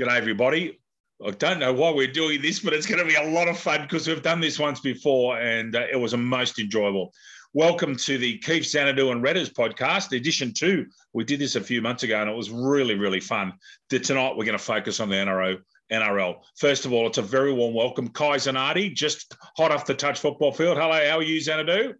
[0.00, 0.80] G'day, everybody.
[1.22, 3.58] I don't know why we're doing this, but it's going to be a lot of
[3.58, 7.12] fun because we've done this once before and uh, it was a most enjoyable.
[7.52, 10.86] Welcome to the Keith Xanadu and Redders podcast, edition two.
[11.12, 13.52] We did this a few months ago and it was really, really fun.
[13.90, 15.58] Tonight, we're going to focus on the NRO,
[15.92, 16.36] NRL.
[16.56, 18.08] First of all, it's a very warm welcome.
[18.08, 20.78] Kai Zanardi, just hot off the touch football field.
[20.78, 21.92] Hello, how are you, Xanadu?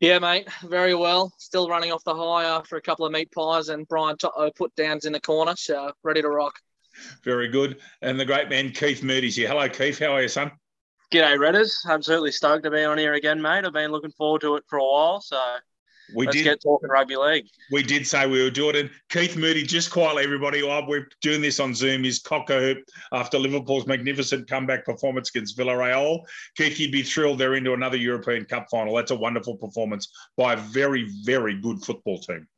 [0.00, 1.32] Yeah, mate, very well.
[1.38, 4.74] Still running off the high after a couple of meat pies and Brian uh, put
[4.74, 6.52] downs in the corner, so ready to rock.
[7.24, 7.78] Very good.
[8.02, 9.48] And the great man Keith Moody's here.
[9.48, 9.98] Hello, Keith.
[9.98, 10.50] How are you, son?
[11.12, 11.72] G'day, Redders.
[11.88, 13.64] Absolutely stoked to be on here again, mate.
[13.64, 15.40] I've been looking forward to it for a while, so
[16.14, 17.46] we let's did get talking rugby league.
[17.70, 18.76] We did say we would do it.
[18.76, 22.74] And Keith Moody, just quietly, everybody, while we're doing this on Zoom, is cocker
[23.12, 26.20] after Liverpool's magnificent comeback performance against Villarreal.
[26.56, 28.94] Keith, you'd be thrilled they're into another European Cup final.
[28.94, 32.48] That's a wonderful performance by a very, very good football team.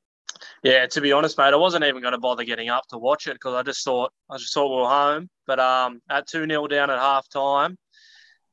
[0.62, 3.27] Yeah, to be honest, mate, I wasn't even going to bother getting up to watch
[3.27, 5.29] it because I just thought I just thought we were home.
[5.46, 7.76] But um, at two 0 down at half time,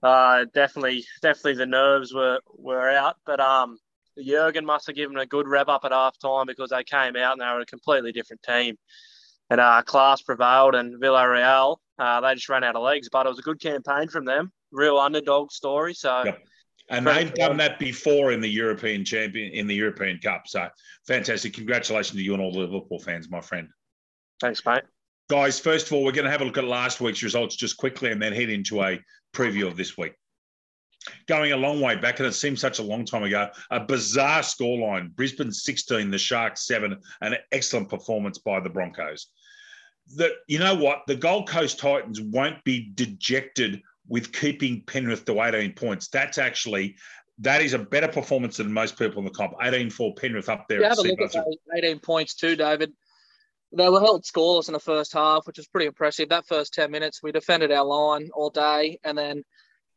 [0.03, 3.15] uh, definitely, definitely the nerves were were out.
[3.25, 3.77] But um,
[4.17, 7.33] Jurgen must have given a good rev up at half time because they came out
[7.33, 8.75] and they were a completely different team.
[9.49, 13.09] And uh, class prevailed, and Villarreal uh, they just ran out of legs.
[13.11, 15.93] But it was a good campaign from them, real underdog story.
[15.93, 16.23] So.
[16.89, 20.47] And they've done that before in the European champion in the European Cup.
[20.47, 20.67] So
[21.07, 21.53] fantastic!
[21.53, 23.69] Congratulations to you and all the Liverpool fans, my friend.
[24.39, 24.83] Thanks, mate.
[25.29, 27.77] Guys, first of all, we're going to have a look at last week's results just
[27.77, 28.99] quickly, and then head into a
[29.33, 30.13] preview of this week.
[31.27, 33.49] Going a long way back, and it seems such a long time ago.
[33.71, 36.97] A bizarre scoreline: Brisbane sixteen, the Sharks seven.
[37.21, 39.27] An excellent performance by the Broncos.
[40.17, 45.41] That you know what, the Gold Coast Titans won't be dejected with keeping Penrith to
[45.41, 46.07] 18 points.
[46.07, 46.95] That's actually
[47.39, 49.53] that is a better performance than most people in the comp.
[49.61, 50.81] 18 for Penrith up there.
[50.81, 52.93] Yeah, have a look at 18 points too, David.
[53.73, 56.29] They were held scoreless in the first half, which was pretty impressive.
[56.29, 58.99] That first 10 minutes, we defended our line all day.
[59.03, 59.43] And then,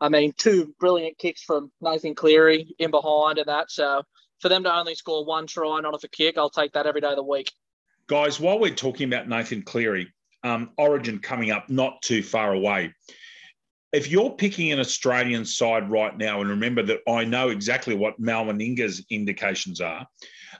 [0.00, 3.70] I mean, two brilliant kicks from Nathan Cleary in behind and that.
[3.70, 4.02] So
[4.40, 7.00] for them to only score one try, not off a kick, I'll take that every
[7.00, 7.52] day of the week.
[8.08, 10.12] Guys, while we're talking about Nathan Cleary,
[10.42, 12.94] um, Origin coming up not too far away
[13.92, 18.18] if you're picking an Australian side right now, and remember that I know exactly what
[18.18, 20.06] Mal Meninga's indications are,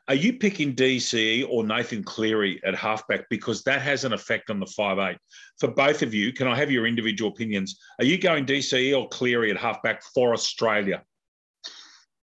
[0.09, 3.28] are you picking DCE or Nathan Cleary at halfback?
[3.28, 5.19] Because that has an effect on the five eight.
[5.59, 7.78] For both of you, can I have your individual opinions?
[7.99, 11.03] Are you going DCE or Cleary at halfback for Australia?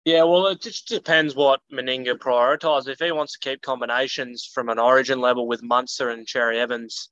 [0.06, 2.88] Yeah, well, it just depends what Meninga prioritises.
[2.88, 7.10] If he wants to keep combinations from an origin level with Munster and Cherry Evans,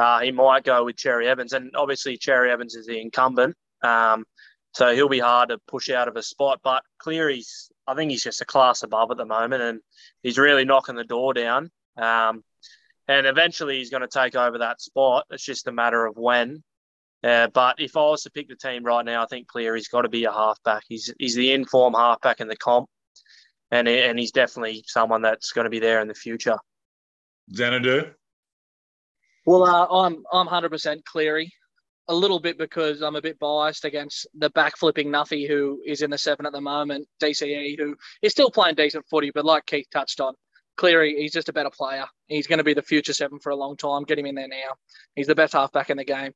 [0.00, 4.24] uh, he might go with Cherry Evans, and obviously Cherry Evans is the incumbent, um,
[4.72, 6.60] so he'll be hard to push out of a spot.
[6.64, 9.80] But Cleary's, I think he's just a class above at the moment, and
[10.22, 11.70] he's really knocking the door down.
[11.96, 12.42] Um,
[13.08, 15.26] and eventually he's going to take over that spot.
[15.30, 16.62] It's just a matter of when.
[17.22, 20.02] Uh, but if I was to pick the team right now, I think Cleary's got
[20.02, 20.84] to be a halfback.
[20.88, 22.88] He's he's the inform halfback in the comp,
[23.70, 26.56] and and he's definitely someone that's going to be there in the future.
[27.54, 28.12] Xanadu.
[29.46, 31.52] Well, uh, I'm I'm 100% Cleary.
[32.08, 36.10] A little bit because I'm a bit biased against the backflipping Nuffy who is in
[36.10, 39.86] the seven at the moment, DCE, who is still playing decent footy, but like Keith
[39.92, 40.34] touched on,
[40.76, 42.06] Cleary, he's just a better player.
[42.26, 44.02] He's going to be the future seven for a long time.
[44.02, 44.74] Get him in there now.
[45.14, 46.32] He's the best halfback in the game.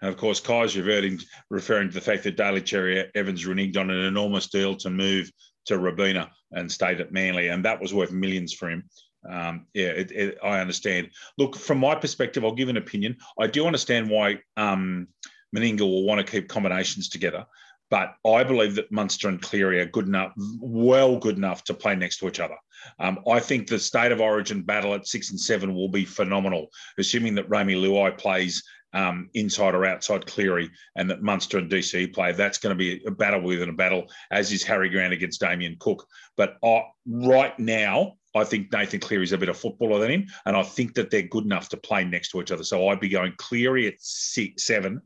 [0.00, 1.18] And of course, Kai's reverting,
[1.50, 5.32] referring to the fact that Daly Cherry Evans reneged on an enormous deal to move
[5.66, 8.84] to Robina and stayed at Manly, and that was worth millions for him
[9.28, 11.10] um, yeah, it, it, I understand.
[11.38, 13.16] Look, from my perspective, I'll give an opinion.
[13.38, 15.08] I do understand why um,
[15.54, 17.44] Meninga will want to keep combinations together,
[17.90, 21.94] but I believe that Munster and Cleary are good enough, well good enough to play
[21.96, 22.56] next to each other.
[22.98, 26.68] Um, I think the state of origin battle at six and seven will be phenomenal,
[26.98, 32.12] assuming that Romy Luai plays um, inside or outside Cleary and that Munster and DC
[32.12, 32.32] play.
[32.32, 35.76] That's going to be a battle within a battle, as is Harry Grant against Damien
[35.78, 36.06] Cook.
[36.36, 40.62] But uh, right now, I think Nathan Cleary's a better footballer than him, and I
[40.62, 42.64] think that they're good enough to play next to each other.
[42.64, 45.02] So I'd be going Cleary at six, seven,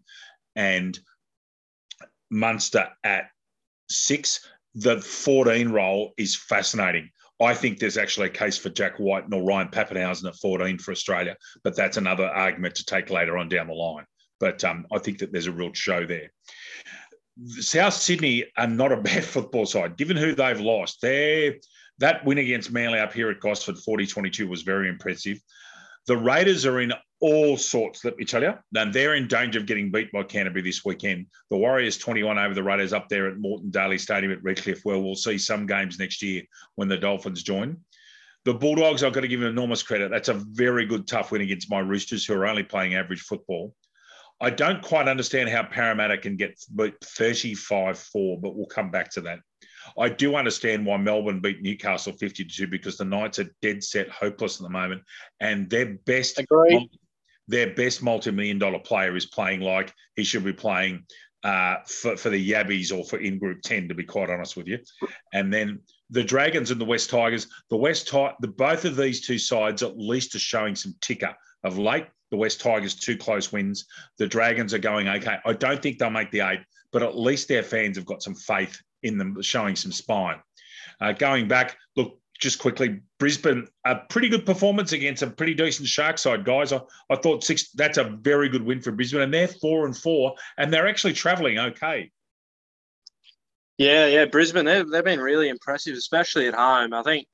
[0.54, 0.99] and
[2.31, 3.31] Munster at
[3.88, 4.46] six.
[4.75, 7.10] The 14 role is fascinating.
[7.40, 10.93] I think there's actually a case for Jack Wighton or Ryan Papenhuyzen at 14 for
[10.93, 14.04] Australia, but that's another argument to take later on down the line.
[14.40, 16.31] But um, I think that there's a real show there.
[17.46, 21.00] South Sydney are not a bad football side, given who they've lost.
[21.00, 21.56] They're
[21.99, 25.41] that win against Manly up here at Gosford 40 22 was very impressive.
[26.06, 28.52] The Raiders are in all sorts, let me tell you.
[28.76, 31.26] And they're in danger of getting beat by Canterbury this weekend.
[31.50, 34.85] The Warriors 21 over the Raiders up there at Moreton Daily Stadium at Redcliffe.
[34.85, 36.43] Well, we'll see some games next year
[36.75, 37.79] when the Dolphins join.
[38.44, 40.11] the Bulldogs, I've got to give them enormous credit.
[40.11, 43.75] That's a very good, tough win against my Roosters, who are only playing average football.
[44.40, 46.58] I don't quite understand how Parramatta can get
[47.02, 49.38] 35 4, but we'll come back to that.
[49.98, 54.60] I do understand why Melbourne beat Newcastle 52 because the Knights are dead set hopeless
[54.60, 55.02] at the moment.
[55.40, 56.90] And their best Agreed.
[57.48, 61.04] their best multi-million dollar player is playing like he should be playing
[61.44, 64.66] uh, for, for the Yabbies or for in Group 10, to be quite honest with
[64.66, 64.78] you.
[65.32, 69.26] And then the Dragons and the West Tigers, the West Ti- the both of these
[69.26, 72.06] two sides at least are showing some ticker of late.
[72.30, 73.84] The West Tigers two close wins.
[74.19, 75.37] The Dragons are going okay.
[75.44, 76.60] I don't think they'll make the eight,
[76.92, 80.40] but at least their fans have got some faith in them, showing some spine.
[81.00, 85.88] Uh, going back, look, just quickly, Brisbane, a pretty good performance against a pretty decent
[85.88, 86.72] shark side, guys.
[86.72, 86.80] I,
[87.10, 90.34] I thought six, that's a very good win for Brisbane, and they're four and four,
[90.58, 92.10] and they're actually travelling okay.
[93.78, 96.92] Yeah, yeah, Brisbane, they've, they've been really impressive, especially at home.
[96.92, 97.26] I think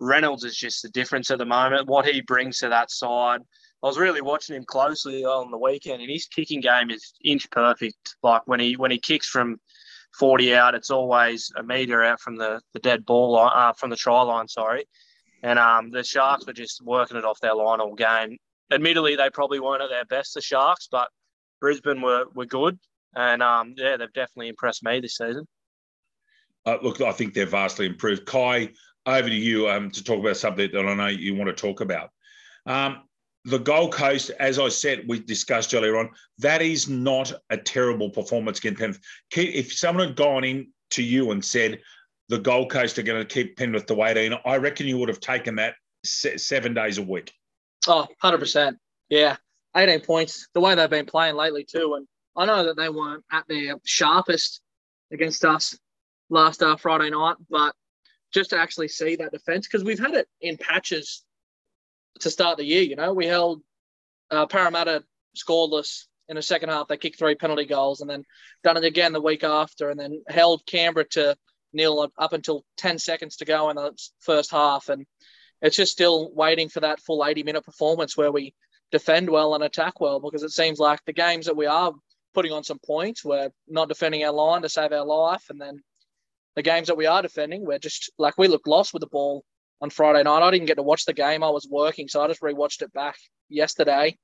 [0.00, 3.40] Reynolds is just the difference at the moment, what he brings to that side.
[3.82, 7.48] I was really watching him closely on the weekend, and his kicking game is inch
[7.50, 8.16] perfect.
[8.22, 9.60] Like when he when he kicks from
[10.18, 13.90] 40 out, it's always a metre out from the, the dead ball line, uh, from
[13.90, 14.84] the try line, sorry.
[15.42, 18.38] And um, the Sharks were just working it off their line all game.
[18.70, 21.08] Admittedly, they probably weren't at their best, the Sharks, but
[21.60, 22.78] Brisbane were, were good.
[23.14, 25.46] And um, yeah, they've definitely impressed me this season.
[26.66, 28.26] Uh, look, I think they're vastly improved.
[28.26, 28.70] Kai,
[29.06, 31.80] over to you um, to talk about something that I know you want to talk
[31.80, 32.10] about.
[32.66, 33.07] Um,
[33.44, 38.10] the Gold Coast, as I said, we discussed earlier on, that is not a terrible
[38.10, 39.00] performance against Penrith.
[39.34, 41.80] If someone had gone in to you and said
[42.28, 45.20] the Gold Coast are going to keep Penrith to 18, I reckon you would have
[45.20, 45.74] taken that
[46.04, 47.32] seven days a week.
[47.86, 48.76] Oh, 100%.
[49.08, 49.36] Yeah.
[49.76, 51.94] 18 points, the way they've been playing lately, too.
[51.94, 52.06] And
[52.36, 54.60] I know that they weren't at their sharpest
[55.12, 55.78] against us
[56.30, 57.74] last uh, Friday night, but
[58.32, 61.24] just to actually see that defense, because we've had it in patches
[62.20, 62.82] to start the year.
[62.82, 63.62] You know, we held
[64.30, 65.04] uh, Parramatta
[65.36, 66.88] scoreless in the second half.
[66.88, 68.24] They kicked three penalty goals and then
[68.62, 71.36] done it again the week after, and then held Canberra to
[71.72, 74.88] nil up until 10 seconds to go in the first half.
[74.88, 75.06] And
[75.60, 78.54] it's just still waiting for that full 80 minute performance where we
[78.90, 81.92] defend well and attack well because it seems like the games that we are
[82.34, 85.46] putting on some points, we're not defending our line to save our life.
[85.50, 85.82] And then
[86.56, 89.44] the games that we are defending, we're just like we look lost with the ball
[89.80, 90.42] on Friday night.
[90.42, 91.42] I didn't get to watch the game.
[91.42, 93.16] I was working, so I just rewatched it back
[93.48, 94.16] yesterday.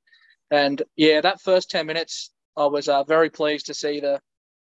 [0.51, 4.21] And yeah, that first 10 minutes, I was uh, very pleased to see the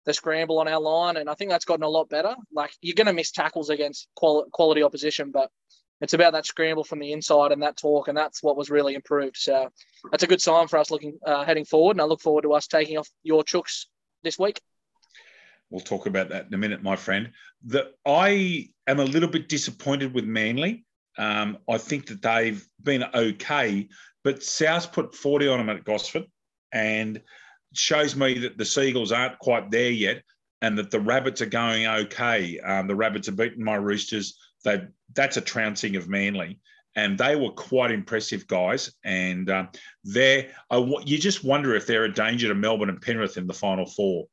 [0.05, 2.33] the scramble on our line, and I think that's gotten a lot better.
[2.53, 5.51] Like you're going to miss tackles against quali- quality opposition, but
[5.99, 8.95] it's about that scramble from the inside and that talk, and that's what was really
[8.95, 9.35] improved.
[9.35, 9.69] So
[10.09, 12.53] that's a good sign for us looking uh, heading forward, and I look forward to
[12.53, 13.87] us taking off your chooks
[14.23, 14.61] this week.
[15.69, 17.31] We'll talk about that in a minute, my friend.
[17.65, 20.85] That I am a little bit disappointed with Manly.
[21.17, 23.87] Um, I think that they've been okay,
[24.23, 26.25] but South put 40 on them at Gosford
[26.71, 27.21] and
[27.73, 30.21] shows me that the Seagulls aren't quite there yet
[30.61, 32.59] and that the Rabbits are going okay.
[32.59, 34.37] Um, the Rabbits have beaten my Roosters.
[34.63, 34.81] They
[35.13, 36.59] That's a trouncing of Manly.
[36.95, 38.91] And they were quite impressive guys.
[39.03, 39.67] And uh,
[40.03, 43.85] they're, you just wonder if they're a danger to Melbourne and Penrith in the final
[43.85, 44.25] four.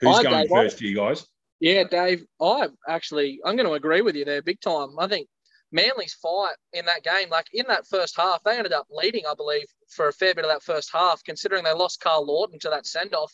[0.00, 1.26] Who's going first for you guys?
[1.60, 4.98] Yeah, Dave, I actually I'm going to agree with you there big time.
[4.98, 5.28] I think
[5.72, 9.34] Manly's fight in that game, like in that first half, they ended up leading, I
[9.34, 12.70] believe, for a fair bit of that first half, considering they lost Karl Lawton to
[12.70, 13.32] that send off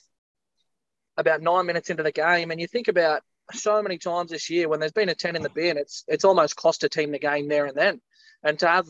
[1.16, 2.50] about nine minutes into the game.
[2.50, 5.42] And you think about so many times this year when there's been a 10 in
[5.42, 8.00] the bin, it's it's almost cost a team the game there and then.
[8.42, 8.86] And to have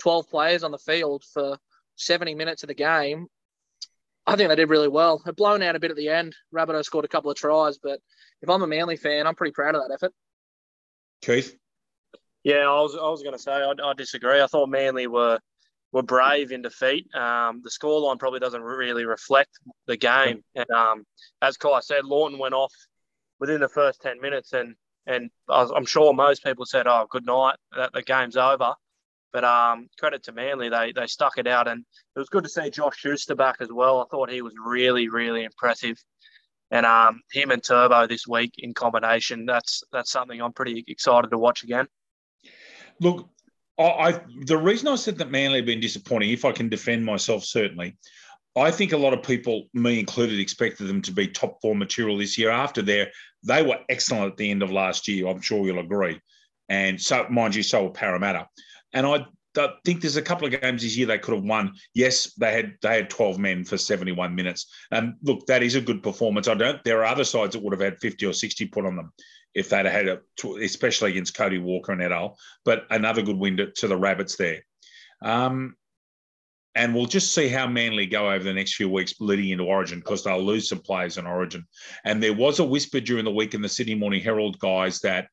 [0.00, 1.58] 12 players on the field for
[1.96, 3.26] 70 minutes of the game,
[4.26, 5.22] I think they did really well.
[5.26, 6.34] It blown out a bit at the end.
[6.54, 8.00] Rabbitoh scored a couple of tries, but
[8.40, 10.12] if I'm a Manly fan, I'm pretty proud of that effort.
[11.22, 11.56] Keith?
[12.42, 14.40] Yeah, I was I was going to say I, I, disagree.
[14.40, 15.38] I thought Manly were
[15.92, 17.06] were brave in defeat.
[17.14, 19.50] Um, the scoreline probably doesn't really reflect
[19.86, 20.42] the game.
[20.54, 21.04] And um,
[21.40, 22.72] as Kai said, Lawton went off
[23.40, 24.74] within the first ten minutes, and
[25.06, 28.74] and I'm sure most people said, "Oh, good night, that the game's over."
[29.34, 32.48] But um, credit to Manly, they they stuck it out, and it was good to
[32.48, 34.00] see Josh Schuster back as well.
[34.00, 35.98] I thought he was really really impressive,
[36.70, 41.32] and um, him and Turbo this week in combination, that's that's something I'm pretty excited
[41.32, 41.88] to watch again.
[43.00, 43.28] Look,
[43.76, 47.42] I, the reason I said that Manly have been disappointing, if I can defend myself,
[47.42, 47.96] certainly,
[48.56, 52.18] I think a lot of people, me included, expected them to be top four material
[52.18, 52.50] this year.
[52.50, 53.10] After their,
[53.42, 55.26] they were excellent at the end of last year.
[55.26, 56.20] I'm sure you'll agree.
[56.68, 58.46] And so, mind you, so were Parramatta.
[58.94, 59.26] And I
[59.84, 61.74] think there's a couple of games this year they could have won.
[61.94, 64.72] Yes, they had they had 12 men for 71 minutes.
[64.90, 66.48] And look, that is a good performance.
[66.48, 66.82] I don't.
[66.84, 69.12] There are other sides that would have had 50 or 60 put on them.
[69.54, 70.20] if they'd had a,
[70.62, 72.12] especially against Cody Walker and Ed
[72.64, 74.62] But another good win to, to the Rabbits there.
[75.22, 75.76] Um,
[76.74, 80.00] and we'll just see how Manly go over the next few weeks leading into Origin
[80.00, 81.64] because they'll lose some players in Origin.
[82.04, 85.28] And there was a whisper during the week in the Sydney Morning Herald guys that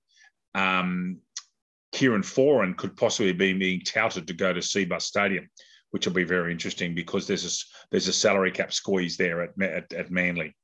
[0.53, 1.18] um,
[1.91, 5.50] Kieran Foran could possibly be being touted to go to Cbus Stadium,
[5.91, 7.51] which will be very interesting because there's a,
[7.91, 10.55] there's a salary cap squeeze there at, at, at Manly.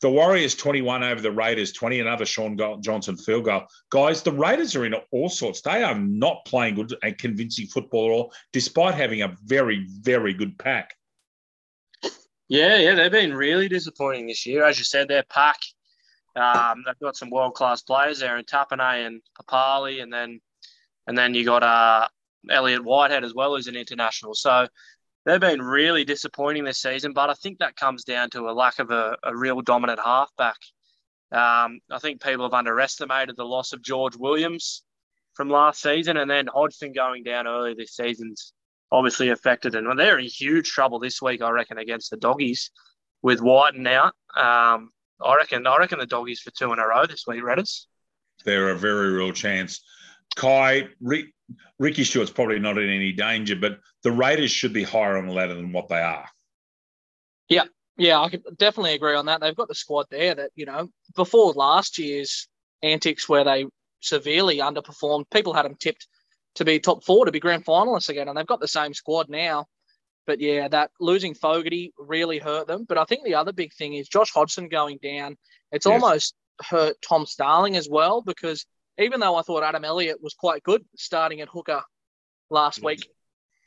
[0.00, 3.64] The Warriors 21 over the Raiders 20, another Shaun Johnson field goal.
[3.90, 5.60] Guys, the Raiders are in all sorts.
[5.60, 10.32] They are not playing good and convincing football at all, despite having a very, very
[10.34, 10.94] good pack.
[12.48, 14.64] Yeah, yeah, they've been really disappointing this year.
[14.64, 15.58] As you said, their pack,
[16.34, 20.40] um, they've got some world class players there, in Tapine and Papalii, and then
[21.08, 22.06] and then you got uh,
[22.50, 24.34] Elliott Whitehead as well as an international.
[24.34, 24.68] So
[25.24, 28.78] they've been really disappointing this season, but I think that comes down to a lack
[28.78, 30.58] of a, a real dominant halfback.
[31.32, 34.84] Um, I think people have underestimated the loss of George Williams
[35.34, 38.52] from last season, and then Hodgson going down early this season's
[38.92, 39.74] obviously affected.
[39.74, 42.70] And they're in huge trouble this week, I reckon, against the doggies
[43.22, 44.14] with Wighton out.
[44.36, 44.90] Um,
[45.24, 47.86] I reckon, I reckon the doggies for two in a row this week, Redders.
[48.44, 49.80] They're a very real chance.
[50.38, 50.88] Kai,
[51.78, 55.32] Ricky Stuart's probably not in any danger, but the Raiders should be higher on the
[55.32, 56.28] ladder than what they are.
[57.48, 57.64] Yeah,
[57.96, 59.40] yeah, I could definitely agree on that.
[59.40, 62.46] They've got the squad there that, you know, before last year's
[62.84, 63.66] antics where they
[64.00, 66.06] severely underperformed, people had them tipped
[66.54, 69.28] to be top four, to be grand finalists again, and they've got the same squad
[69.28, 69.66] now.
[70.24, 72.84] But yeah, that losing Fogarty really hurt them.
[72.88, 75.36] But I think the other big thing is Josh Hodgson going down.
[75.72, 75.92] It's yes.
[75.92, 78.64] almost hurt Tom Starling as well because
[78.98, 81.82] even though I thought Adam Elliott was quite good starting at hooker
[82.50, 83.08] last week.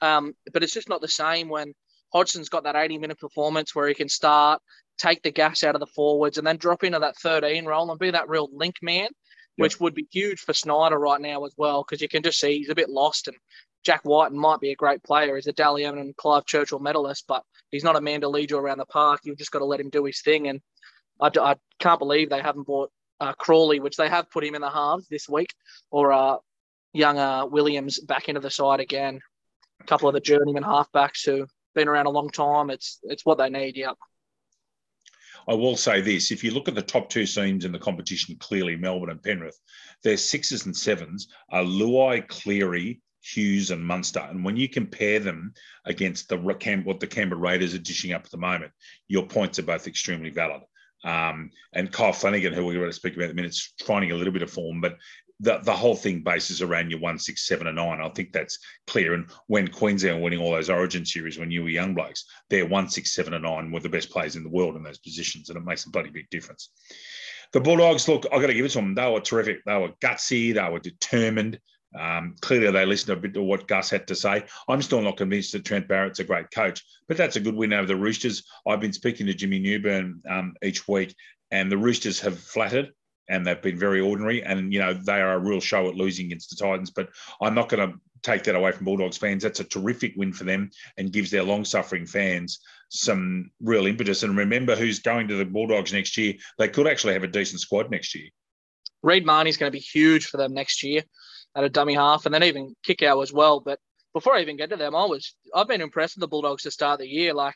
[0.01, 1.73] Um, but it's just not the same when
[2.11, 4.61] Hodgson's got that 80 minute performance where he can start,
[4.97, 7.99] take the gas out of the forwards, and then drop into that 13 role and
[7.99, 9.11] be that real link man, yep.
[9.57, 12.57] which would be huge for Schneider right now as well, because you can just see
[12.57, 13.27] he's a bit lost.
[13.27, 13.37] And
[13.85, 15.35] Jack Wighton might be a great player.
[15.35, 18.51] He's a Dally Evan and Clive Churchill medalist, but he's not a man to lead
[18.51, 19.21] you around the park.
[19.23, 20.47] You've just got to let him do his thing.
[20.47, 20.61] And
[21.19, 24.61] I, I can't believe they haven't bought uh, Crawley, which they have put him in
[24.61, 25.53] the halves this week,
[25.91, 26.37] or uh,
[26.91, 29.21] young uh, Williams back into the side again.
[29.79, 32.69] A couple of the journeyman halfbacks who have been around a long time.
[32.69, 33.77] It's it's what they need.
[33.77, 33.95] Yep.
[35.47, 38.35] I will say this: if you look at the top two teams in the competition,
[38.39, 39.59] clearly Melbourne and Penrith,
[40.03, 44.25] their sixes and sevens are Luai, Cleary, Hughes, and Munster.
[44.27, 45.53] And when you compare them
[45.85, 48.71] against the what the Canberra Raiders are dishing up at the moment,
[49.07, 50.61] your points are both extremely valid.
[51.03, 54.11] Um, and Kyle Flanagan, who we're going to speak about in a minute, is finding
[54.11, 54.97] a little bit of form, but
[55.41, 57.99] the, the whole thing bases around your one, six, seven, and nine.
[57.99, 59.15] I think that's clear.
[59.15, 62.67] And when Queensland were winning all those Origin series when you were young blokes, their
[62.67, 65.49] one, six, seven, and nine were the best players in the world in those positions,
[65.49, 66.69] and it makes a bloody big difference.
[67.53, 68.93] The Bulldogs, look, I've got to give it to them.
[68.93, 69.65] They were terrific.
[69.65, 70.53] They were gutsy.
[70.53, 71.59] They were determined.
[71.99, 74.45] Um, clearly, they listened a bit to what Gus had to say.
[74.69, 77.73] I'm still not convinced that Trent Barrett's a great coach, but that's a good win
[77.73, 78.43] over the Roosters.
[78.67, 81.15] I've been speaking to Jimmy Newburn um, each week,
[81.51, 82.93] and the Roosters have flattered
[83.31, 84.43] and they've been very ordinary.
[84.43, 87.09] And, you know, they are a real show at losing against the Titans, but
[87.41, 89.41] I'm not going to take that away from Bulldogs fans.
[89.41, 94.23] That's a terrific win for them and gives their long suffering fans some real impetus.
[94.23, 96.33] And remember who's going to the Bulldogs next year.
[96.57, 98.27] They could actually have a decent squad next year.
[99.01, 101.01] Reed Mahoney's going to be huge for them next year
[101.55, 103.59] at a dummy half, and then even kick out as well.
[103.59, 103.79] But
[104.13, 106.71] before I even get to them, I was I've been impressed with the Bulldogs to
[106.71, 107.33] start the year.
[107.33, 107.55] Like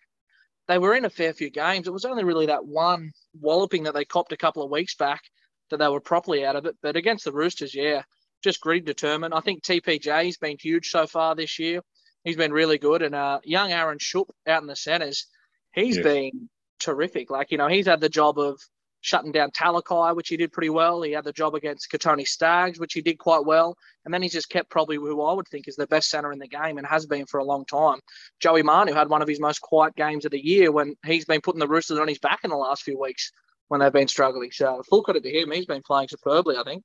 [0.67, 1.87] they were in a fair few games.
[1.87, 5.21] It was only really that one walloping that they copped a couple of weeks back
[5.69, 6.75] that they were properly out of it.
[6.81, 8.03] But against the Roosters, yeah,
[8.43, 9.33] just gritty, determined.
[9.33, 11.81] I think TPJ's been huge so far this year.
[12.23, 13.01] He's been really good.
[13.01, 15.27] And uh, young Aaron Schoupp out in the centres,
[15.73, 16.03] he's yes.
[16.03, 16.49] been
[16.79, 17.29] terrific.
[17.29, 18.59] Like, you know, he's had the job of
[19.05, 21.03] shutting down Talakai, which he did pretty well.
[21.03, 23.77] He had the job against Kotoni Staggs, which he did quite well.
[24.03, 26.39] And then he's just kept probably who I would think is the best centre in
[26.39, 28.00] the game and has been for a long time.
[28.39, 31.39] Joey Manu had one of his most quiet games of the year when he's been
[31.39, 33.31] putting the Roosters on his back in the last few weeks
[33.67, 34.50] when they've been struggling.
[34.51, 35.51] So full credit to him.
[35.51, 36.83] He's been playing superbly, I think.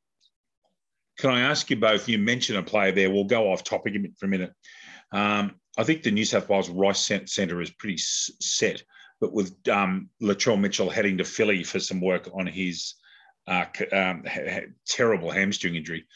[1.16, 2.06] Can I ask you both?
[2.06, 3.10] You mentioned a player there.
[3.10, 4.52] We'll go off topic for a minute.
[5.10, 8.82] Um, I think the New South Wales Rice Centre is pretty set
[9.20, 12.94] but with um, Latrell Mitchell heading to Philly for some work on his
[13.46, 14.24] uh, um,
[14.86, 16.06] terrible hamstring injury,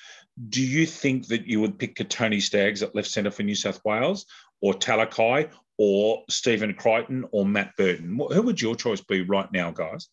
[0.48, 3.80] do you think that you would pick Kotoni Staggs at left centre for New South
[3.84, 4.26] Wales,
[4.60, 8.18] or Talakai, or Stephen Crichton, or Matt Burton?
[8.30, 10.08] Who would your choice be right now, guys,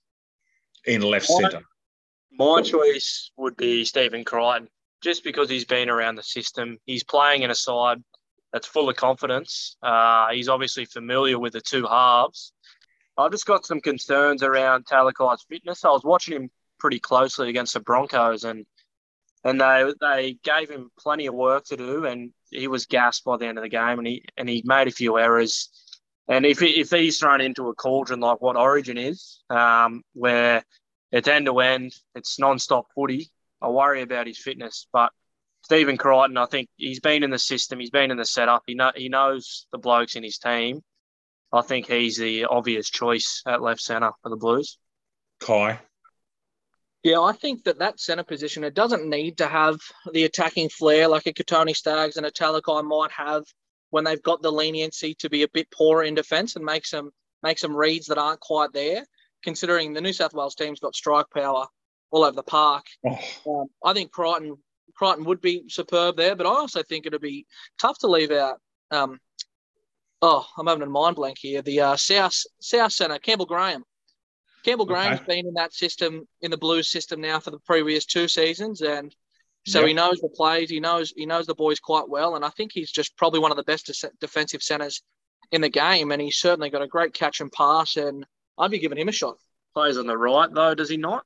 [0.86, 1.63] in left centre?
[2.31, 4.67] My choice would be Stephen Crichton,
[5.01, 6.77] just because he's been around the system.
[6.86, 8.03] He's playing in a side
[8.53, 9.77] that's full of confidence.
[9.81, 12.53] Uh, he's obviously familiar with the two halves.
[13.18, 15.86] I've just got some concerns around Talakai's fitness.
[15.86, 18.65] I was watching him pretty closely against the Broncos, and
[19.44, 23.38] and they they gave him plenty of work to do, and he was gassed by
[23.38, 25.70] the end of the game, and he and he made a few errors.
[26.27, 30.63] And if if he's thrown into a cauldron like what Origin is, um, where
[31.12, 33.30] it's end to end, it's non-stop footy,
[33.62, 34.88] I worry about his fitness.
[34.94, 35.12] But
[35.63, 38.75] Stephen Crichton, I think he's been in the system, he's been in the setup, he
[38.75, 40.82] know he knows the blokes in his team.
[41.53, 44.77] I think he's the obvious choice at left centre for the Blues.
[45.41, 45.79] Kai.
[47.03, 49.79] Yeah, I think that that centre position it doesn't need to have
[50.13, 53.43] the attacking flair like a Kotoni Staggs and a Talakai might have
[53.89, 57.12] when they've got the leniency to be a bit poorer in defence and make some
[57.43, 59.03] make some reads that aren't quite there.
[59.43, 61.65] Considering the New South Wales team's got strike power
[62.12, 63.62] all over the park, oh.
[63.62, 64.58] um, I think Crichton
[64.96, 66.36] Crichton would be superb there.
[66.36, 67.48] But I also think it'd be
[67.79, 68.60] tough to leave out.
[68.91, 69.20] Um,
[70.22, 71.62] oh, I'm having a mind blank here.
[71.62, 73.84] The uh, South South Centre, Campbell Graham.
[74.63, 75.38] Campbell Graham's okay.
[75.38, 79.13] been in that system, in the Blues system now for the previous two seasons, and
[79.66, 79.88] so yep.
[79.88, 80.70] he knows the plays.
[80.70, 83.51] He knows he knows the boys quite well, and I think he's just probably one
[83.51, 85.01] of the best defensive centers
[85.51, 86.12] in the game.
[86.12, 88.25] And he's certainly got a great catch and pass, and
[88.58, 89.38] I'd be giving him a shot.
[89.74, 91.25] Plays on the right though, does he not?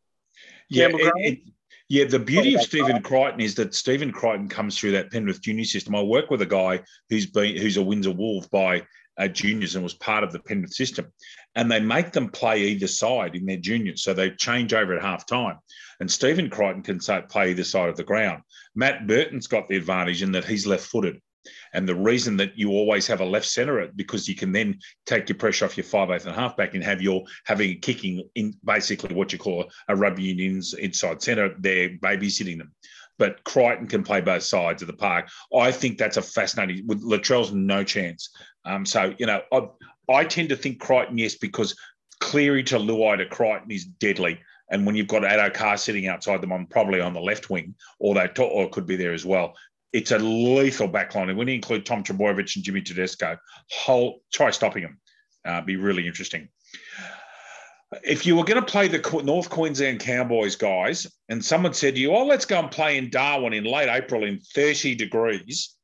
[0.69, 1.39] Yeah, it, it,
[1.89, 2.05] yeah.
[2.05, 5.95] The beauty of Stephen Crichton is that Stephen Crichton comes through that Penrith junior system.
[5.95, 8.83] I work with a guy who's been who's a Windsor Wolf by
[9.17, 11.11] uh, juniors and was part of the Penrith system.
[11.55, 14.03] And they make them play either side in their juniors.
[14.03, 15.57] So they change over at half time.
[15.99, 16.99] And Stephen Crichton can
[17.29, 18.43] play either side of the ground.
[18.75, 21.21] Matt Burton's got the advantage in that he's left footed.
[21.73, 25.29] And the reason that you always have a left centre because you can then take
[25.29, 29.15] your pressure off your five eighth and halfback and have your having kicking in basically
[29.15, 31.55] what you call a rugby union's inside centre.
[31.59, 32.71] They're babysitting them
[33.17, 35.29] but Crichton can play both sides of the park.
[35.55, 36.85] I think that's a fascinating.
[36.85, 38.29] With Latrell's no chance.
[38.65, 39.67] Um, so you know, I,
[40.11, 41.75] I tend to think Crichton yes because
[42.19, 44.39] Cleary to Luai to Crichton is deadly.
[44.71, 48.15] And when you've got Addo-Carr sitting outside them, I'm probably on the left wing, or
[48.15, 49.53] they or could be there as well.
[49.95, 51.29] It's a lethal backline.
[51.29, 53.37] And when you include Tom Trbojevic and Jimmy Tedesco,
[53.71, 54.99] whole try stopping them.
[55.45, 56.49] Uh, be really interesting
[58.03, 62.01] if you were going to play the North Queensland Cowboys guys, and someone said to
[62.01, 65.75] you, "Oh, let's go and play in Darwin in late April in 30 degrees,"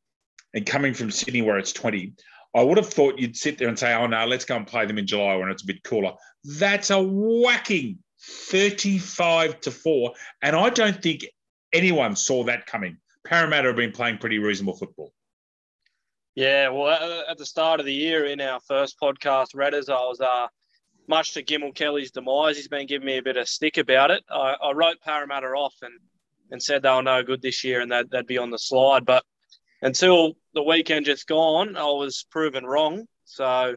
[0.54, 2.14] and coming from Sydney where it's 20,
[2.56, 4.86] I would have thought you'd sit there and say, "Oh no, let's go and play
[4.86, 10.56] them in July when it's a bit cooler." That's a whacking 35 to four, and
[10.56, 11.26] I don't think
[11.72, 12.98] anyone saw that coming.
[13.26, 15.14] Parramatta have been playing pretty reasonable football.
[16.36, 20.22] Yeah, well, at the start of the year in our first podcast, Redders, I was
[20.22, 20.48] uh,
[21.08, 24.24] much to Gimel Kelly's demise, he's been giving me a bit of stick about it.
[24.30, 25.94] I, I wrote Parramatta off and,
[26.52, 29.06] and said they were no good this year and that they'd be on the slide.
[29.06, 29.26] But
[29.82, 33.06] until the weekend just gone, I was proven wrong.
[33.26, 33.76] So,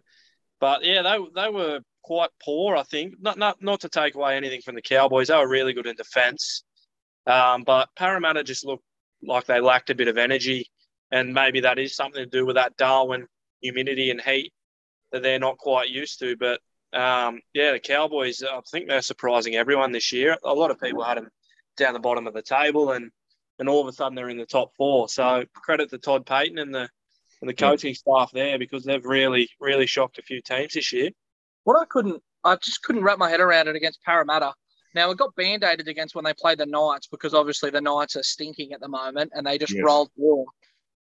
[0.60, 3.14] but yeah, they, they were quite poor, I think.
[3.20, 5.96] Not, not, not to take away anything from the Cowboys, they were really good in
[5.96, 6.62] defence.
[7.26, 8.84] Um, but Parramatta just looked
[9.26, 10.70] like they lacked a bit of energy.
[11.10, 13.26] And maybe that is something to do with that Darwin
[13.60, 14.52] humidity and heat
[15.12, 16.36] that they're not quite used to.
[16.36, 16.60] But
[16.92, 20.36] um, yeah, the Cowboys, I think they're surprising everyone this year.
[20.44, 21.28] A lot of people had them
[21.76, 23.10] down the bottom of the table, and
[23.58, 25.08] and all of a sudden they're in the top four.
[25.08, 26.88] So credit to Todd Payten and the
[27.40, 31.10] and the coaching staff there because they've really really shocked a few teams this year.
[31.64, 34.54] What I couldn't, I just couldn't wrap my head around it against Parramatta.
[34.94, 38.22] Now it got band-aided against when they played the Knights because obviously the Knights are
[38.22, 39.82] stinking at the moment and they just yes.
[39.84, 40.46] rolled warm.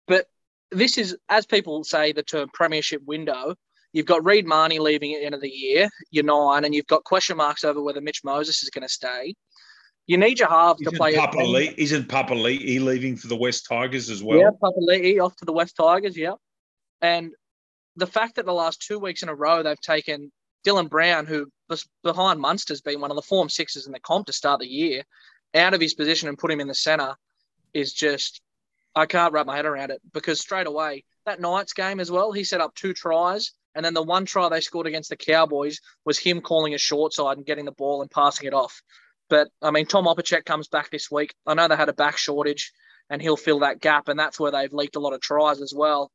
[0.07, 0.27] But
[0.71, 3.55] this is, as people say, the term premiership window.
[3.91, 6.85] You've got Reed Mahoney leaving at the end of the year, you're nine, and you've
[6.85, 9.33] got question marks over whether Mitch Moses is going to stay.
[10.05, 11.15] You need your half isn't to play.
[11.15, 14.37] Papa Lee, isn't Papali'i leaving for the West Tigers as well?
[14.37, 16.33] Yeah, Papali'i off to the West Tigers, yeah.
[17.01, 17.31] And
[17.95, 20.31] the fact that the last two weeks in a row they've taken
[20.65, 21.47] Dylan Brown, who
[22.03, 25.03] behind Munster's been one of the form sixes in the comp to start the year,
[25.53, 27.15] out of his position and put him in the centre
[27.73, 28.41] is just
[28.95, 32.31] I can't wrap my head around it because straight away that Knights game as well,
[32.31, 35.79] he set up two tries and then the one try they scored against the Cowboys
[36.05, 38.81] was him calling a short side and getting the ball and passing it off.
[39.29, 41.33] But I mean, Tom Opacic comes back this week.
[41.45, 42.73] I know they had a back shortage,
[43.09, 45.73] and he'll fill that gap, and that's where they've leaked a lot of tries as
[45.73, 46.11] well.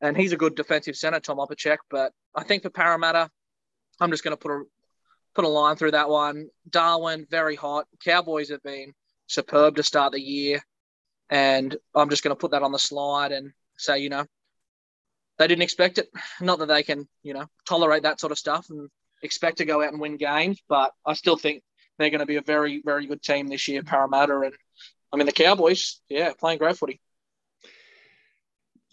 [0.00, 1.78] And he's a good defensive centre, Tom Opacic.
[1.88, 3.30] But I think for Parramatta,
[4.00, 4.62] I'm just going to put a
[5.34, 6.48] put a line through that one.
[6.68, 7.86] Darwin, very hot.
[8.04, 8.94] Cowboys have been
[9.26, 10.62] superb to start the year,
[11.30, 14.24] and I'm just going to put that on the slide and say, you know,
[15.38, 16.08] they didn't expect it.
[16.40, 18.88] Not that they can, you know, tolerate that sort of stuff and
[19.22, 21.62] expect to go out and win games, but I still think
[21.98, 24.40] they're going to be a very, very good team this year, Parramatta.
[24.40, 24.54] And
[25.12, 27.00] I mean, the Cowboys, yeah, playing great footy.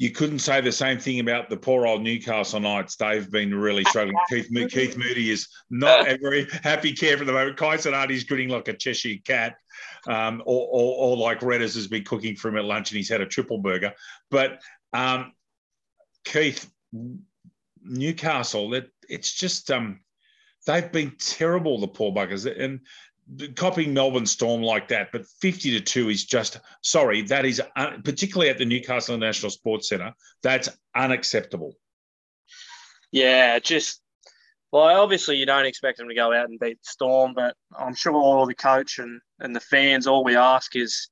[0.03, 2.97] You couldn't say the same thing about the poor old Newcastle Knights.
[2.97, 4.17] They've been really struggling.
[4.29, 7.55] Keith, Keith Moody is not a very happy camper at the moment.
[7.55, 9.55] Kai is grinning like a Cheshire cat,
[10.05, 13.07] um, or, or, or, like Redders has been cooking for him at lunch and he's
[13.07, 13.93] had a triple burger.
[14.29, 14.59] But
[14.91, 15.31] um,
[16.25, 16.69] Keith,
[17.81, 20.01] Newcastle, that it's just um,
[20.67, 22.45] they've been terrible, the poor buggers.
[22.45, 22.81] And
[23.55, 28.01] copying Melbourne Storm like that, but 50 to 2 is just, sorry, that is, un,
[28.03, 31.73] particularly at the Newcastle National Sports Centre, that's unacceptable.
[33.11, 34.01] Yeah, just,
[34.71, 38.13] well, obviously you don't expect them to go out and beat Storm, but I'm sure
[38.13, 41.09] all the coach and, and the fans, all we ask is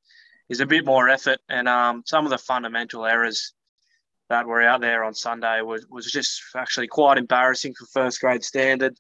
[0.52, 1.39] is a bit more effort.
[1.47, 3.54] And um, some of the fundamental errors
[4.30, 8.43] that were out there on Sunday was, was just actually quite embarrassing for first grade
[8.43, 8.97] standard.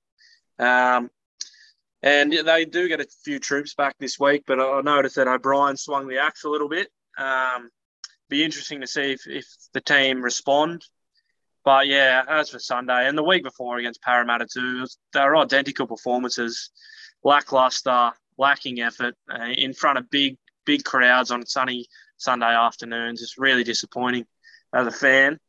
[0.57, 1.09] Um,
[2.03, 5.77] and they do get a few troops back this week, but I noticed that O'Brien
[5.77, 6.89] swung the axe a little bit.
[7.17, 7.69] Um,
[8.29, 10.83] be interesting to see if, if the team respond.
[11.63, 15.85] But yeah, as for Sunday and the week before against Parramatta too, they were identical
[15.85, 16.71] performances,
[17.23, 21.85] lackluster, lacking effort uh, in front of big big crowds on sunny
[22.17, 23.21] Sunday afternoons.
[23.21, 24.25] It's really disappointing
[24.73, 25.39] as a fan.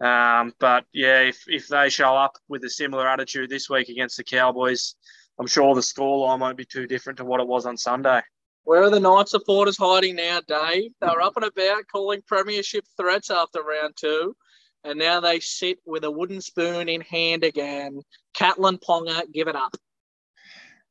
[0.00, 4.16] Um, but yeah, if, if they show up with a similar attitude this week against
[4.16, 4.96] the Cowboys,
[5.42, 8.20] I'm sure the scoreline won't be too different to what it was on Sunday.
[8.62, 10.92] Where are the Knight supporters hiding now, Dave?
[11.00, 14.36] They were up and about calling premiership threats after round two,
[14.84, 18.02] and now they sit with a wooden spoon in hand again.
[18.36, 19.74] Kalyn Ponga, give it up.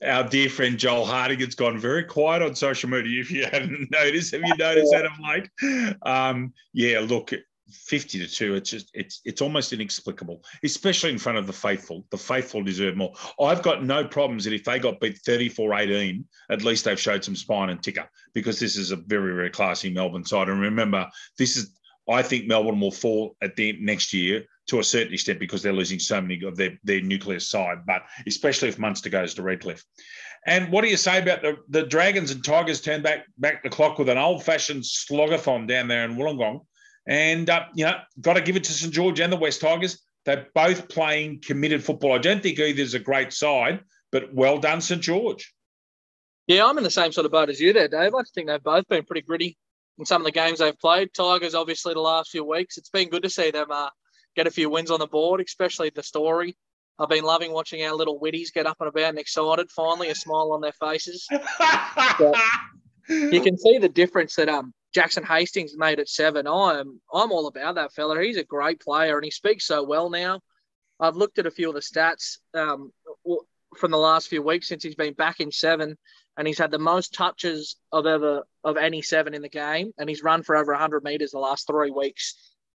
[0.06, 3.22] Our dear friend Joel Hartigan's gone very quiet on social media.
[3.22, 5.96] If you haven't noticed, have you noticed that of late?
[6.02, 7.32] Um, yeah, look,
[7.74, 12.06] 50 to 2 it's just it's it's almost inexplicable especially in front of the faithful.
[12.12, 13.14] The faithful deserve more.
[13.40, 17.24] I've got no problems that if they got beat 34 18 at least they've showed
[17.24, 20.50] some spine and ticker because this is a very very classy melbourne side.
[20.50, 21.08] And remember
[21.38, 21.78] this is
[22.10, 25.72] i think melbourne will fall at the next year to a certain extent because they're
[25.72, 29.84] losing so many of their, their nuclear side but especially if munster goes to redcliffe.
[30.48, 33.70] And what do you say about the, the Dragons and Tigers turn back back the
[33.70, 36.62] clock with an old fashioned slogathon down there in Wollongong
[37.08, 40.02] and, uh, you know, got to give it to St George and the West Tigers.
[40.26, 42.14] They're both playing committed football.
[42.14, 45.54] I don't think either's a great side, but well done, St George.
[46.48, 48.14] Yeah, I'm in the same sort of boat as you there, Dave.
[48.14, 49.58] I think they've both been pretty gritty
[49.98, 51.14] in some of the games they've played.
[51.14, 52.78] Tigers, obviously, the last few weeks.
[52.78, 53.90] It's been good to see them uh,
[54.36, 56.56] get a few wins on the board, especially the story.
[57.00, 59.72] I've been loving watching our little witties get up and about and excited.
[59.72, 61.28] Finally, a smile on their faces.
[63.10, 66.48] you can see the difference that um Jackson Hastings made it seven.
[66.48, 68.22] I'm I'm all about that fella.
[68.22, 70.42] He's a great player and he speaks so well now.
[71.00, 72.92] I've looked at a few of the stats um,
[73.76, 75.98] from the last few weeks since he's been back in seven,
[76.38, 80.08] and he's had the most touches of ever of any seven in the game, and
[80.08, 82.36] he's run for over 100 meters the last three weeks.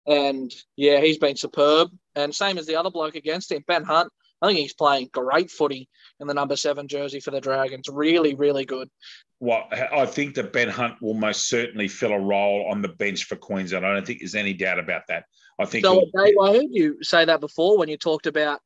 [0.06, 1.90] And yeah, he's been superb.
[2.14, 4.12] And same as the other bloke against him, Ben Hunt.
[4.40, 7.88] I think he's playing great footy in the number seven jersey for the Dragons.
[7.88, 8.88] Really, really good.
[9.42, 13.24] Well, I think that Ben Hunt will most certainly fill a role on the bench
[13.24, 13.84] for Queensland.
[13.84, 15.24] I don't think there's any doubt about that.
[15.58, 15.84] I think.
[15.84, 18.60] So, Dave, I heard you say that before when you talked about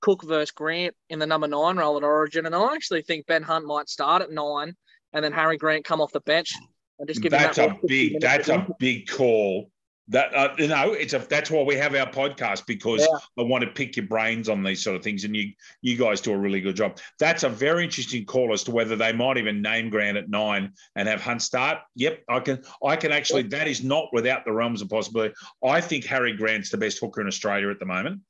[0.00, 3.44] Cook versus Grant in the number nine role at Origin, and I actually think Ben
[3.44, 4.74] Hunt might start at nine,
[5.12, 6.52] and then Harry Grant come off the bench
[6.98, 8.20] and just give that's that a big.
[8.20, 9.70] That's a big call
[10.08, 13.18] that uh, you know, it's a that's why we have our podcast because yeah.
[13.38, 16.20] I want to pick your brains on these sort of things, and you you guys
[16.20, 16.98] do a really good job.
[17.18, 20.72] That's a very interesting call as to whether they might even name Grant at nine
[20.94, 21.78] and have Hunt start.
[21.96, 25.34] Yep, I can I can actually that is not without the realms of possibility.
[25.64, 28.20] I think Harry Grant's the best hooker in Australia at the moment,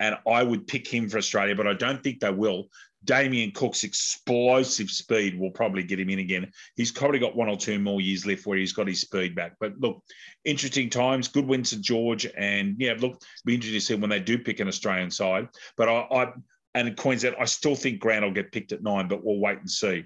[0.00, 2.68] and I would pick him for Australia, but I don't think they will
[3.04, 6.52] Damien Cook's explosive speed will probably get him in again.
[6.76, 9.56] He's probably got one or two more years left where he's got his speed back.
[9.58, 10.02] But look,
[10.44, 14.20] interesting times, good win St George, and yeah, look, be interesting to see when they
[14.20, 15.48] do pick an Australian side.
[15.76, 16.32] But I, I
[16.74, 19.70] and Queensland, I still think Grant will get picked at nine, but we'll wait and
[19.70, 20.04] see.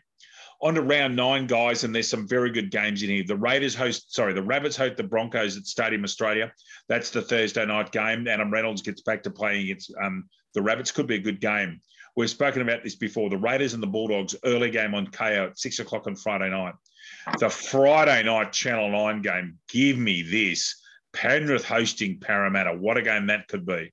[0.63, 3.25] On to round nine, guys, and there's some very good games in here.
[3.27, 6.51] The Raiders host, sorry, the Rabbits host the Broncos at Stadium Australia.
[6.89, 8.27] That's the Thursday night game.
[8.27, 10.93] Adam Reynolds gets back to playing against um, the Rabbits.
[10.93, 11.81] Could be a good game.
[12.17, 13.29] We've spoken about this before.
[13.29, 16.75] The Raiders and the Bulldogs early game on KO at six o'clock on Friday night.
[17.39, 20.83] The Friday night Channel 9 game, give me this.
[21.13, 22.73] Penrith hosting Parramatta.
[22.73, 23.93] What a game that could be.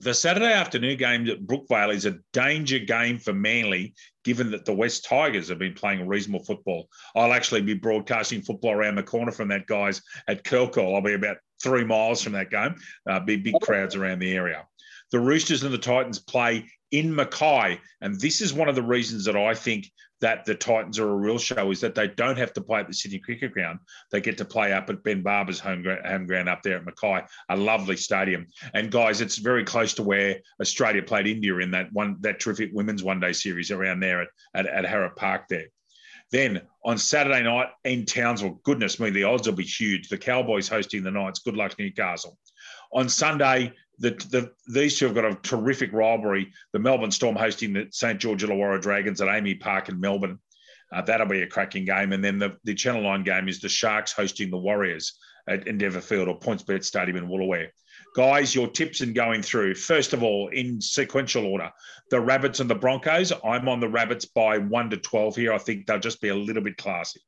[0.00, 4.74] The Saturday afternoon game at Brookvale is a danger game for Manly, given that the
[4.74, 6.88] West Tigers have been playing reasonable football.
[7.14, 10.94] I'll actually be broadcasting football around the corner from that, guys, at Curl Curl.
[10.94, 12.74] I'll be about three miles from that game.
[13.08, 14.66] Uh, be big crowds around the area.
[15.12, 17.80] The Roosters and the Titans play in Mackay.
[18.00, 21.16] And this is one of the reasons that I think that the Titans are a
[21.16, 23.80] real show is that they don't have to play at the Sydney Cricket Ground.
[24.10, 27.22] They get to play up at Ben Barber's home, home ground up there at Mackay,
[27.50, 28.46] a lovely stadium.
[28.72, 32.70] And guys, it's very close to where Australia played India in that one that terrific
[32.72, 35.66] women's one day series around there at, at, at Harrup Park there.
[36.32, 40.08] Then on Saturday night in Townsville, goodness me, the odds will be huge.
[40.08, 41.40] The Cowboys hosting the Knights.
[41.40, 42.36] Good luck, Newcastle.
[42.92, 46.52] On Sunday, the, the, these two have got a terrific rivalry.
[46.72, 50.38] The Melbourne Storm hosting the St George Illawarra Dragons at AAMI Park in Melbourne.
[50.92, 52.12] Uh, that'll be a cracking game.
[52.12, 56.00] And then the, the Channel 9 game is the Sharks hosting the Warriors at Endeavour
[56.00, 57.68] Field or PointsBet Stadium in Woolooware.
[58.14, 59.74] Guys, your tips and going through.
[59.74, 61.70] First of all, in sequential order,
[62.10, 63.32] the Rabbits and the Broncos.
[63.44, 65.52] I'm on the Rabbits by 1 to 12 here.
[65.52, 67.20] I think they'll just be a little bit classy.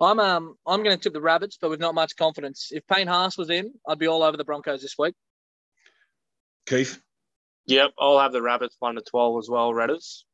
[0.00, 2.68] I'm um I'm going to tip the Rabbits, but with not much confidence.
[2.70, 5.14] If Payne Haas was in, I'd be all over the Broncos this week.
[6.66, 7.00] Keith.
[7.66, 9.74] Yep, I'll have the Rabbits one to twelve as well.
[9.74, 10.24] Raiders.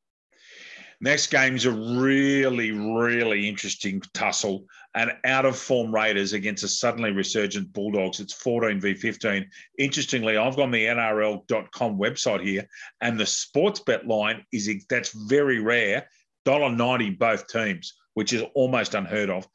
[0.99, 4.65] Next game's a really, really interesting tussle.
[4.95, 8.19] And out of form Raiders against a suddenly resurgent Bulldogs.
[8.19, 9.47] It's 14 v 15.
[9.79, 12.67] Interestingly, I've got the NRL.com website here,
[13.03, 16.09] and the sports bet line is that's very rare.
[16.47, 19.47] $1.90 both teams which is almost unheard of.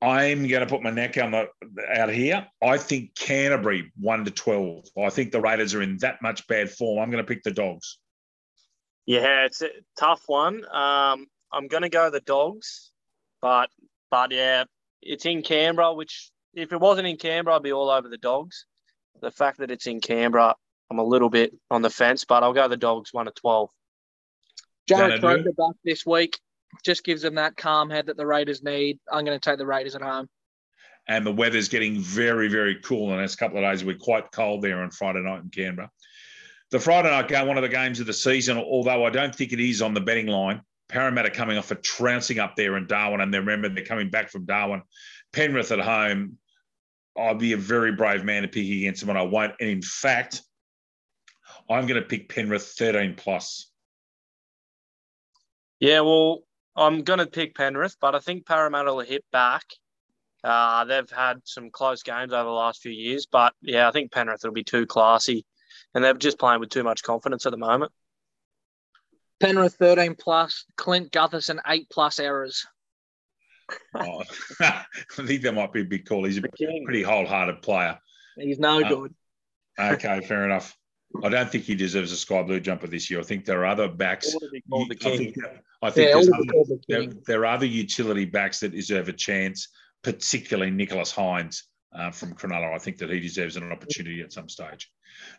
[0.00, 1.48] I'm going to put my neck on the,
[1.94, 2.46] out here.
[2.62, 4.86] I think Canterbury one to twelve.
[4.98, 6.98] I think the Raiders are in that much bad form.
[6.98, 7.98] I'm going to pick the Dogs.
[9.04, 10.64] Yeah, it's a tough one.
[10.64, 12.90] Um, I'm going to go the Dogs,
[13.42, 13.68] but
[14.10, 14.64] but yeah,
[15.02, 15.92] it's in Canberra.
[15.92, 18.64] Which if it wasn't in Canberra, I'd be all over the Dogs.
[19.20, 20.54] The fact that it's in Canberra,
[20.90, 23.68] I'm a little bit on the fence, but I'll go the Dogs one to twelve.
[24.88, 26.38] Jarrod Croker back this week
[26.84, 28.98] just gives them that calm head that the Raiders need.
[29.10, 30.28] I'm going to take the Raiders at home.
[31.08, 33.84] And the weather's getting very, very cool in the next couple of days.
[33.84, 35.90] We're quite cold there on Friday night in Canberra.
[36.70, 39.52] The Friday night game, one of the games of the season, although I don't think
[39.52, 40.62] it is on the betting line.
[40.88, 44.28] Parramatta coming off a trouncing up there in Darwin, and they remember they're coming back
[44.28, 44.82] from Darwin.
[45.32, 46.36] Penrith at home.
[47.16, 49.54] I'll be a very brave man to pick against them, and I won't.
[49.60, 50.42] And in fact,
[51.68, 53.70] I'm going to pick Penrith 13 plus.
[55.78, 56.42] Yeah, well,
[56.76, 59.64] I'm going to pick Penrith, but I think Parramatta will hit back.
[60.42, 64.12] Uh, they've had some close games over the last few years, but yeah, I think
[64.12, 65.44] Penrith will be too classy,
[65.94, 67.92] and they're just playing with too much confidence at the moment.
[69.40, 72.66] Penrith 13 plus, Clint Gutherson 8 plus errors.
[73.94, 74.22] oh,
[74.60, 76.24] I think that might be a big call.
[76.24, 77.98] He's a pretty wholehearted player.
[78.36, 79.14] He's no uh, good.
[79.78, 80.76] Okay, fair enough.
[81.22, 83.20] I don't think he deserves a sky blue jumper this year.
[83.20, 84.34] I think there are other backs.
[84.34, 84.48] I
[85.16, 85.36] think,
[85.82, 89.68] I think yeah, other, there, there, are other utility backs that deserve a chance,
[90.02, 91.62] particularly Nicholas Hynes
[91.94, 92.74] uh, from Cronulla.
[92.74, 94.90] I think that he deserves an opportunity at some stage.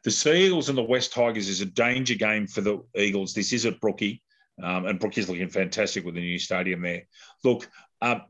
[0.03, 3.33] The Sea Eagles and the West Tigers is a danger game for the Eagles.
[3.33, 4.21] This is at Brookie,
[4.61, 7.03] um, and Brookie's looking fantastic with the new stadium there.
[7.43, 7.69] Look,
[8.01, 8.23] um,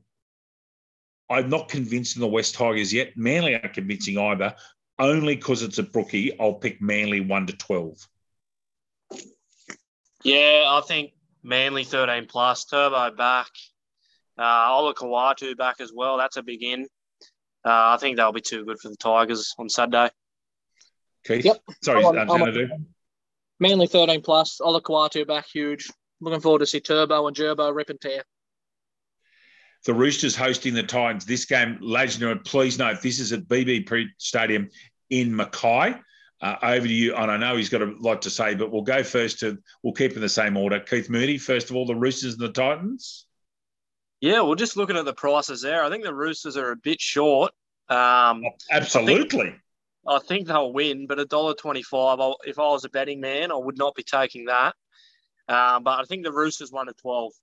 [1.30, 3.16] I'm not convinced in the West Tigers yet.
[3.16, 4.54] Manly aren't convincing either
[5.00, 8.08] only because it's a brookie, I'll pick Manly 1 to 12.
[10.24, 13.50] Yeah, I think Manly 13 plus, Turbo back.
[14.38, 16.18] Uh, Olakau'atu back as well.
[16.18, 16.88] That's a big in.
[17.64, 20.10] Uh, I think that'll be too good for the Tigers on Saturday.
[21.26, 21.46] Keith?
[21.46, 21.62] Yep.
[21.84, 22.82] Sorry, I'm, I'm
[23.60, 25.90] Manly 13 plus, Olakau'atu back huge.
[26.20, 28.24] Looking forward to see Turbo and Gerbo rip and tear.
[29.86, 31.26] The Roosters hosting the Titans.
[31.26, 34.70] This game, ladies and gentlemen, please note this is at BB Stadium
[35.10, 35.96] in Mackay.
[36.42, 38.82] Uh, over to you, and I know he's got a lot to say, but we'll
[38.82, 40.80] go first to we'll keep in the same order.
[40.80, 43.28] Keith Moody, first of all, the Roosters and the Titans.
[44.22, 47.00] Yeah, well, just looking at the prices there, I think the Roosters are a bit
[47.00, 47.52] short.
[47.90, 49.40] Um, Absolutely.
[49.40, 49.62] I think,
[50.08, 52.18] I think they'll win, but a dollar twenty-five.
[52.46, 54.74] If I was a betting man, I would not be taking that.
[55.48, 57.34] Um, but I think the Roosters won at twelve.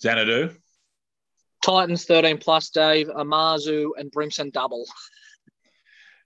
[0.00, 0.54] Xanadu.
[1.62, 4.86] Titans 13 plus, Dave, Amazu and Brimson double.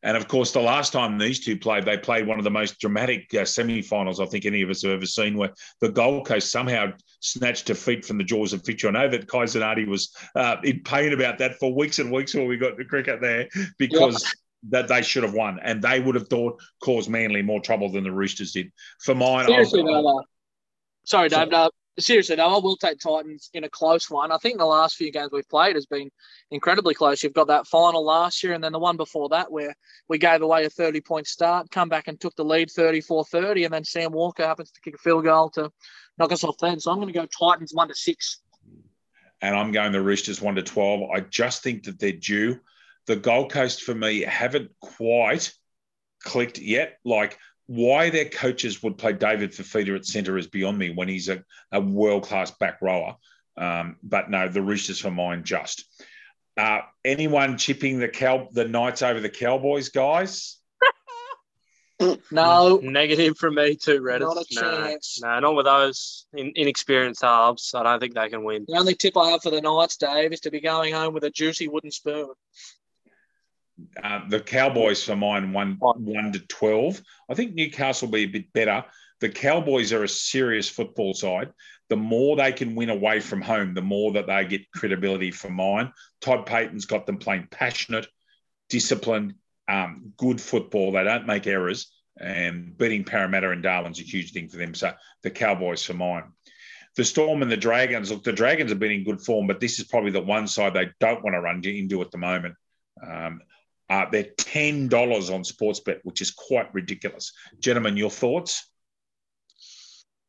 [0.04, 2.78] And of course, the last time these two played, they played one of the most
[2.78, 6.52] dramatic uh, semi-finals I think any of us have ever seen, where the Gold Coast
[6.52, 8.90] somehow snatched defeat from the jaws of victory.
[8.90, 12.34] I know that Kai Zanardi was uh, in pain about that for weeks and weeks
[12.34, 14.22] when we got the cricket there because.
[14.22, 14.32] Yep.
[14.70, 18.02] That they should have won, and they would have thought caused Manly more trouble than
[18.02, 18.72] the Roosters did.
[19.00, 20.22] For mine, Seriously, uh,
[21.04, 21.50] sorry, Dave.
[21.50, 21.68] No,
[21.98, 24.33] seriously, though, I will take Titans in a close one.
[24.33, 26.11] I think the last few games we've played has been
[26.50, 27.22] incredibly close.
[27.22, 29.74] You've got that final last year and then the one before that where
[30.09, 33.64] we gave away a 30 point start, come back and took the lead 34 30,
[33.64, 35.70] and then Sam Walker happens to kick a field goal to
[36.18, 36.80] knock us off then.
[36.80, 38.40] So I'm going to go Titans 1 to 6.
[39.42, 41.11] And I'm going the Roosters 1 to 12.
[41.11, 42.61] I just think that they're due.
[43.07, 45.52] The Gold Coast for me haven't quite
[46.22, 46.98] clicked yet.
[47.04, 51.29] Like why their coaches would play David Fifita at centre is beyond me when he's
[51.29, 53.16] a, a world class back rower.
[53.57, 55.85] Um, but no, the Roosters for mine just.
[56.57, 60.59] Uh, anyone chipping the cow the Knights over the Cowboys, guys?
[62.31, 64.20] No, Negative from me too, Reddit.
[64.20, 65.20] Not a no, chance.
[65.22, 67.72] No, not with those in, inexperienced halves.
[67.72, 68.64] I don't think they can win.
[68.66, 71.22] the only tip I have for the Knights, Dave, is to be going home with
[71.22, 72.31] a juicy wooden spoon.
[74.02, 77.00] Uh, the Cowboys for mine one one to twelve.
[77.28, 78.84] I think Newcastle will be a bit better.
[79.20, 81.52] The Cowboys are a serious football side.
[81.88, 85.50] The more they can win away from home, the more that they get credibility for
[85.50, 85.92] mine.
[86.20, 88.06] Todd Payten's got them playing passionate,
[88.68, 89.34] disciplined,
[89.68, 90.92] um, good football.
[90.92, 94.74] They don't make errors, and beating Parramatta and Darwin's a huge thing for them.
[94.74, 96.24] So the Cowboys for mine.
[96.96, 98.12] The Storm and the Dragons.
[98.12, 100.74] Look, the Dragons have been in good form, but this is probably the one side
[100.74, 102.54] they don't want to run into at the moment.
[103.04, 103.40] Um,
[103.90, 107.32] uh, they're ten dollars on Sportsbet, which is quite ridiculous.
[107.58, 108.68] Gentlemen, your thoughts?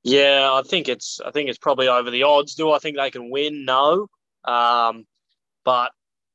[0.03, 2.55] Yeah, I think it's I think it's probably over the odds.
[2.55, 3.65] Do I think they can win?
[3.65, 4.07] No.
[4.43, 5.05] Um,
[5.63, 5.91] but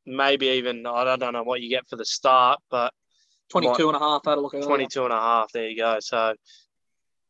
[0.06, 2.92] maybe even I don't know what you get for the start, but
[3.50, 5.52] 22 and a half, I had a look at 22 and a half.
[5.52, 5.98] There you go.
[6.00, 6.34] So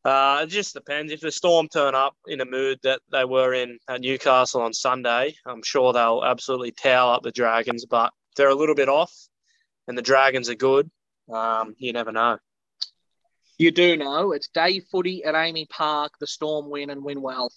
[0.05, 1.13] uh, it just depends.
[1.13, 4.73] If the Storm turn up in a mood that they were in at Newcastle on
[4.73, 7.85] Sunday, I'm sure they'll absolutely towel up the Dragons.
[7.85, 9.13] But if they're a little bit off
[9.91, 10.89] and the Dragons are good,
[11.33, 12.39] um, you never know.
[13.59, 16.13] You do know it's day footy at AAMI Park.
[16.21, 17.53] The Storm win and win well.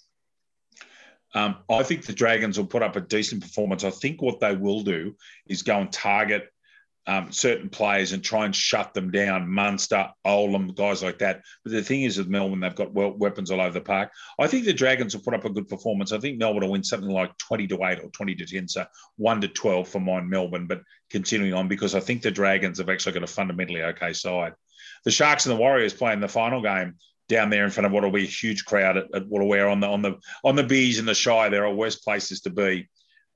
[1.32, 3.84] Um, I think the Dragons will put up a decent performance.
[3.84, 5.14] I think what they will do
[5.46, 6.52] is go and target
[7.06, 9.48] um, certain players and try and shut them down.
[9.48, 11.42] Munster, Olam, guys like that.
[11.62, 14.10] But the thing is with Melbourne, they've got weapons all over the park.
[14.38, 16.12] I think the Dragons will put up a good performance.
[16.12, 18.68] I think Melbourne will win something like 20 to 8 or 20 to 10.
[18.68, 18.86] So
[19.16, 20.66] 1 to 12 for mine, Melbourne.
[20.66, 24.54] But continuing on, because I think the Dragons have actually got a fundamentally okay side.
[25.04, 26.94] The Sharks and the Warriors playing the final game
[27.28, 29.80] down there in front of what will be a huge crowd at, at Waterware on
[29.80, 31.48] the on the on the bees in the shy.
[31.48, 32.88] There are worse places to be.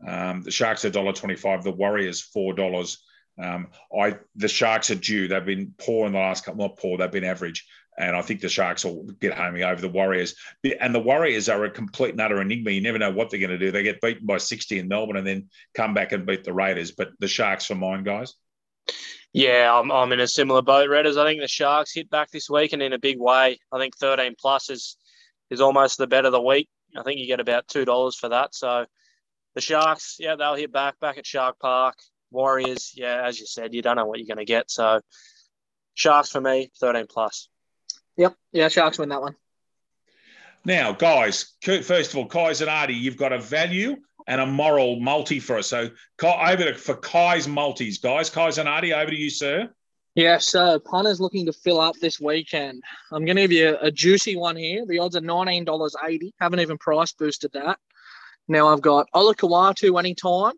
[0.07, 2.97] Um, the Sharks are $1.25, the Warriors $4.
[3.41, 5.29] Um, I the Sharks are due.
[5.29, 6.67] They've been poor in the last couple.
[6.67, 6.99] Not poor.
[6.99, 7.67] They've been average.
[7.99, 10.37] And I think the Sharks will get home over the Warriors.
[10.81, 12.71] And the Warriors are a complete and utter enigma.
[12.71, 13.73] You never know what they're going to do.
[13.73, 16.93] They get beaten by 60 in Melbourne and then come back and beat the Raiders.
[16.93, 18.35] But the Sharks for mine, guys.
[19.33, 21.19] Yeah, I'm, I'm in a similar boat, Redders.
[21.19, 23.59] I think the Sharks hit back this week and in a big way.
[23.73, 24.97] I think 13 plus is
[25.51, 26.69] is almost the bet of the week.
[26.97, 28.55] I think you get about two dollars for that.
[28.55, 28.87] So
[29.55, 31.97] the Sharks, yeah, they'll hit back back at Shark Park.
[32.31, 34.71] Warriors, yeah, as you said, you don't know what you're going to get.
[34.71, 35.01] So
[35.95, 37.49] Sharks for me, 13 plus.
[38.17, 38.35] Yep.
[38.53, 39.37] Yeah, Sharks win that one.
[40.65, 45.01] Now, guys, first of all, Kai's and Artie, you've got a value and a moral
[45.01, 45.69] multi for us.
[45.69, 45.91] So
[46.23, 48.29] over to, for Kai's multis, guys.
[48.29, 49.71] Kai's and Artie, over to you, sir.
[50.15, 52.83] Yeah, so punters looking to fill up this weekend.
[53.13, 54.85] I'm going to give you a juicy one here.
[54.85, 56.33] The odds are $19.80.
[56.41, 57.79] Haven't even price boosted that.
[58.49, 60.55] Now I've got Olakau'atu anytime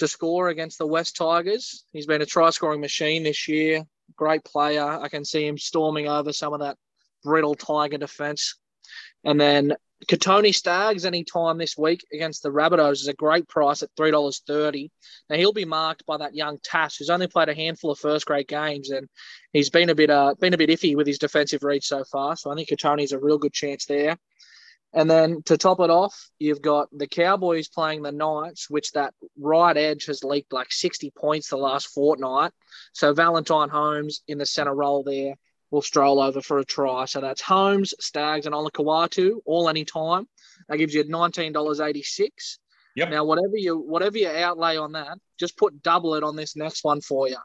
[0.00, 1.84] to score against the West Tigers.
[1.92, 3.84] He's been a try scoring machine this year.
[4.16, 4.84] Great player.
[4.84, 6.76] I can see him storming over some of that
[7.22, 8.56] brittle Tiger defence.
[9.24, 9.74] And then
[10.06, 14.42] Kotoni Staggs anytime this week against the Rabbitohs is a great price at three dollars
[14.46, 14.90] thirty.
[15.28, 18.24] Now he'll be marked by that young Tass, who's only played a handful of first
[18.24, 19.08] grade games, and
[19.52, 22.34] he's been a bit uh, been a bit iffy with his defensive reach so far.
[22.36, 24.16] So I think Kotoni's a real good chance there.
[24.92, 29.14] And then to top it off, you've got the Cowboys playing the Knights, which that
[29.38, 32.52] right edge has leaked like 60 points the last fortnight.
[32.92, 35.34] So Valentine Holmes in the centre role there
[35.70, 37.04] will stroll over for a try.
[37.04, 40.26] So that's Holmes, Staggs, and Olakau'atu all any time.
[40.68, 42.58] That gives you $19.86.
[42.96, 43.10] Yep.
[43.10, 46.82] Now, whatever you whatever you outlay on that, just put double it on this next
[46.82, 47.36] one for you.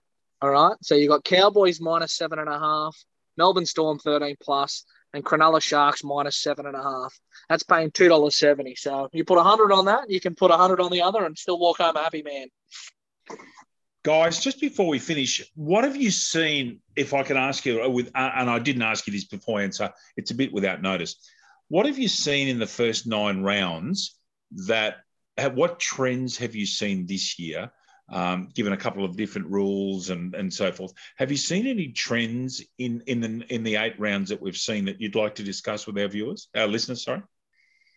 [0.41, 0.75] All right.
[0.81, 2.97] So you got Cowboys minus seven and a half,
[3.37, 7.17] Melbourne Storm 13 plus, and Cronulla Sharks minus seven and a half.
[7.49, 8.75] That's paying two dollars seventy.
[8.75, 11.25] So you put a hundred on that, you can put a hundred on the other,
[11.25, 12.47] and still walk home a happy man.
[14.03, 16.79] Guys, just before we finish, what have you seen?
[16.95, 19.71] If I can ask you, uh, with uh, and I didn't ask you this before,
[19.71, 21.15] so it's a bit without notice.
[21.69, 24.19] What have you seen in the first nine rounds?
[24.67, 24.97] That
[25.53, 27.71] what trends have you seen this year?
[28.09, 30.93] Um, given a couple of different rules and, and so forth.
[31.17, 34.85] Have you seen any trends in in the in the eight rounds that we've seen
[34.85, 37.03] that you'd like to discuss with our viewers, our listeners?
[37.03, 37.21] Sorry.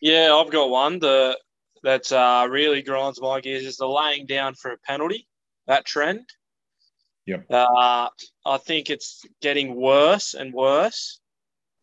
[0.00, 0.98] Yeah, I've got one.
[0.98, 1.38] The
[1.82, 5.28] that uh, really grinds my gears is the laying down for a penalty.
[5.66, 6.28] That trend.
[7.26, 7.46] Yep.
[7.50, 8.08] Uh,
[8.46, 11.20] I think it's getting worse and worse,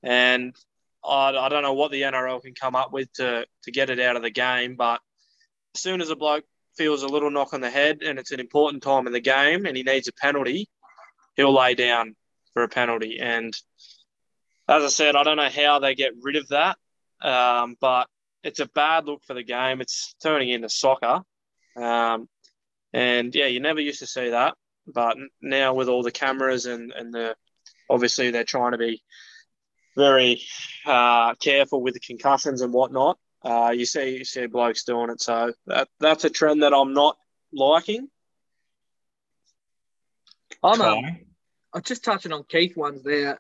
[0.01, 0.55] and
[1.03, 3.99] I, I don't know what the NRL can come up with to to get it
[3.99, 4.75] out of the game.
[4.75, 5.01] But
[5.75, 6.45] as soon as a bloke
[6.77, 9.65] feels a little knock on the head and it's an important time in the game
[9.65, 10.69] and he needs a penalty,
[11.35, 12.15] he'll lay down
[12.53, 13.19] for a penalty.
[13.19, 13.55] And
[14.67, 16.77] as I said, I don't know how they get rid of that,
[17.21, 18.07] um, but
[18.43, 19.81] it's a bad look for the game.
[19.81, 21.21] It's turning into soccer.
[21.75, 22.27] Um,
[22.93, 24.55] and yeah, you never used to see that.
[24.87, 27.35] But now with all the cameras and, and the
[27.89, 29.03] obviously they're trying to be
[29.95, 30.41] very
[30.85, 33.17] uh, careful with the concussions and whatnot.
[33.45, 36.93] Uh, you see you see blokes doing it, so that that's a trend that I'm
[36.93, 37.17] not
[37.53, 38.09] liking.
[40.63, 41.05] I'm, um,
[41.73, 43.39] I'm just touching on Keith ones there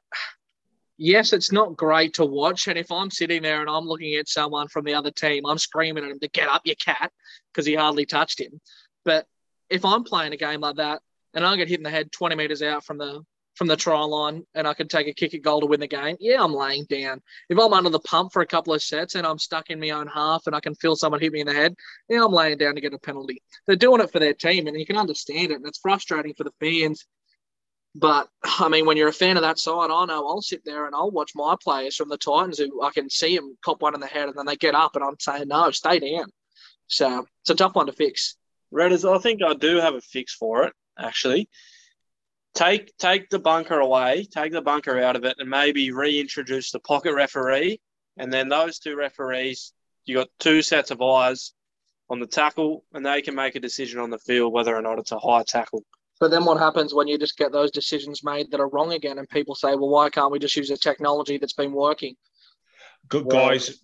[0.97, 2.67] yes, it's not great to watch.
[2.67, 5.57] And if I'm sitting there and I'm looking at someone from the other team, I'm
[5.57, 7.11] screaming at him to get up, your cat,
[7.51, 8.59] because he hardly touched him.
[9.03, 9.25] But
[9.69, 11.01] if I'm playing a game like that
[11.33, 13.23] and I get hit in the head 20 meters out from the
[13.55, 15.87] from the try line and I can take a kick at goal to win the
[15.87, 17.21] game, yeah, I'm laying down.
[17.49, 19.91] If I'm under the pump for a couple of sets and I'm stuck in my
[19.91, 21.73] own half and I can feel someone hit me in the head,
[22.09, 23.41] yeah, I'm laying down to get a penalty.
[23.65, 25.55] They're doing it for their team and you can understand it.
[25.55, 27.05] And it's frustrating for the fans
[27.95, 30.85] but I mean, when you're a fan of that side, I know I'll sit there
[30.85, 33.95] and I'll watch my players from the Titans who I can see them cop one
[33.95, 36.25] in the head and then they get up and I'm saying, no, stay down.
[36.87, 38.35] So it's a tough one to fix.
[38.73, 41.49] Redders, I think I do have a fix for it, actually.
[42.55, 46.79] Take take the bunker away, take the bunker out of it, and maybe reintroduce the
[46.79, 47.81] pocket referee.
[48.17, 49.73] And then those two referees,
[50.05, 51.53] you got two sets of eyes
[52.09, 54.99] on the tackle, and they can make a decision on the field whether or not
[54.99, 55.83] it's a high tackle.
[56.19, 59.17] But then what happens when you just get those decisions made that are wrong again,
[59.17, 62.15] and people say, "Well, why can't we just use a technology that's been working?"
[63.07, 63.79] Good well, guys.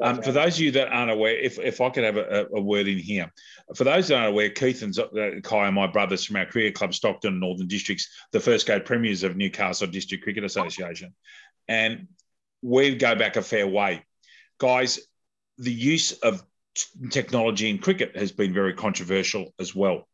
[0.00, 2.60] Um, for those of you that aren't aware, if, if I could have a, a
[2.60, 3.30] word in here,
[3.74, 6.74] for those that aren't aware, Keith and uh, Kai are my brothers from our cricket
[6.74, 11.14] club, Stockton Northern Districts, the first grade premiers of Newcastle District Cricket Association,
[11.68, 12.08] and
[12.62, 14.04] we go back a fair way,
[14.58, 15.00] guys.
[15.58, 16.42] The use of
[17.10, 20.08] technology in cricket has been very controversial as well.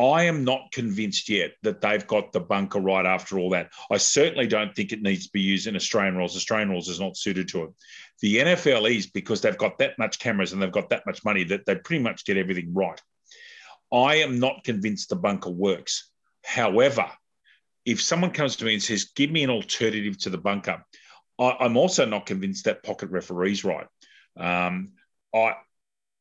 [0.00, 3.70] I am not convinced yet that they've got the bunker right after all that.
[3.90, 6.36] I certainly don't think it needs to be used in Australian rules.
[6.36, 7.70] Australian rules is not suited to it.
[8.22, 11.44] The NFL is because they've got that much cameras and they've got that much money
[11.44, 13.00] that they pretty much get everything right.
[13.92, 16.08] I am not convinced the bunker works.
[16.44, 17.10] However,
[17.84, 20.82] if someone comes to me and says, give me an alternative to the bunker,
[21.38, 23.86] I, am also not convinced that pocket referee's right.
[24.38, 24.92] Um,
[25.34, 25.56] I,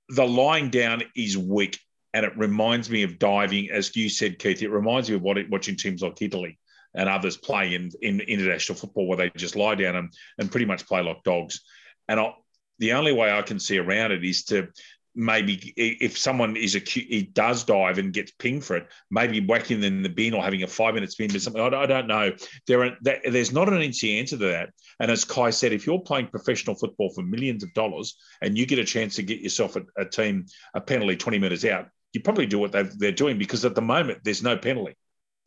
[0.10, 1.80] the lying down is weak
[2.14, 4.62] and it reminds me of diving, as you said, Keith.
[4.62, 6.58] It reminds me of what watching teams like Italy
[6.96, 10.66] and others play in, in international football, where they just lie down and, and pretty
[10.66, 11.62] much play like dogs.
[12.08, 12.34] And I,
[12.80, 14.70] the only way I can see around it is to
[15.16, 19.82] maybe if someone is a he does dive and gets pinged for it, maybe whacking
[19.82, 21.62] them in the bin or having a five minute spin or something.
[21.62, 22.32] I, I don't know.
[22.68, 24.70] There are, there's not an easy answer to that.
[25.00, 28.66] And as Kai said, if you're playing professional football for millions of dollars and you
[28.66, 32.22] get a chance to get yourself a, a team a penalty 20 minutes out, you
[32.22, 34.96] probably do what they're doing because at the moment there's no penalty.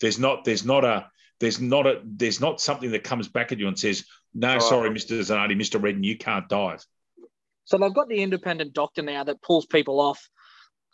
[0.00, 1.06] There's not there's not a
[1.40, 4.04] there's not a there's not something that comes back at you and says,
[4.34, 5.18] no, sorry, Mr.
[5.18, 5.82] Zanardi, Mr.
[5.82, 6.84] Redden, you can't dive.
[7.64, 10.28] So they've got the independent doctor now that pulls people off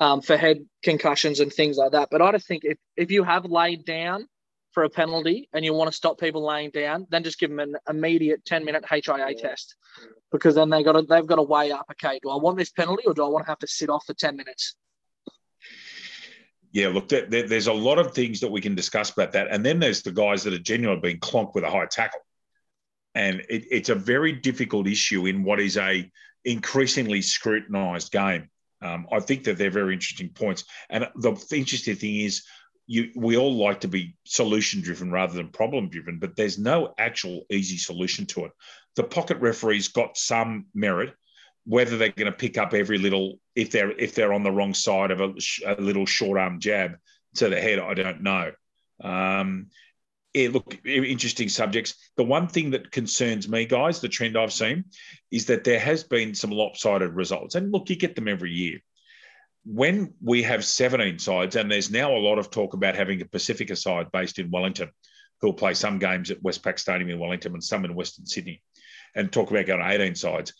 [0.00, 2.08] um, for head concussions and things like that.
[2.10, 4.26] But I just think if, if you have laid down
[4.72, 7.58] for a penalty and you want to stop people laying down, then just give them
[7.58, 9.76] an immediate 10 minute HIA test
[10.30, 12.70] because then they got to, they've got to weigh up, okay, do I want this
[12.70, 14.76] penalty or do I want to have to sit off for 10 minutes?
[16.72, 19.48] Yeah, look, there, there, there's a lot of things that we can discuss about that.
[19.50, 22.20] And then there's the guys that are genuinely being clonked with a high tackle.
[23.14, 26.10] And it, it's a very difficult issue in what is a
[26.44, 28.48] increasingly scrutinized game.
[28.80, 30.64] Um, I think that they're very interesting points.
[30.88, 32.44] And the interesting thing is,
[32.86, 36.94] you, we all like to be solution driven rather than problem driven, but there's no
[36.98, 38.52] actual easy solution to it.
[38.96, 41.12] The pocket referees got some merit
[41.68, 44.72] whether they're going to pick up every little if they're if they're on the wrong
[44.72, 45.34] side of a,
[45.66, 46.96] a little short arm jab
[47.34, 48.52] to the head, I don't know.
[49.04, 49.66] Um,
[50.32, 51.94] yeah, look, interesting subjects.
[52.16, 54.84] The one thing that concerns me, guys, the trend I've seen
[55.30, 57.54] is that there has been some lopsided results.
[57.54, 58.78] And look, you get them every year.
[59.64, 63.26] When we have 17 sides, and there's now a lot of talk about having a
[63.26, 64.90] Pacifica side based in Wellington,
[65.40, 68.62] who'll play some games at Westpac Stadium in Wellington and some in Western Sydney,
[69.14, 70.54] and talk about going 18 sides.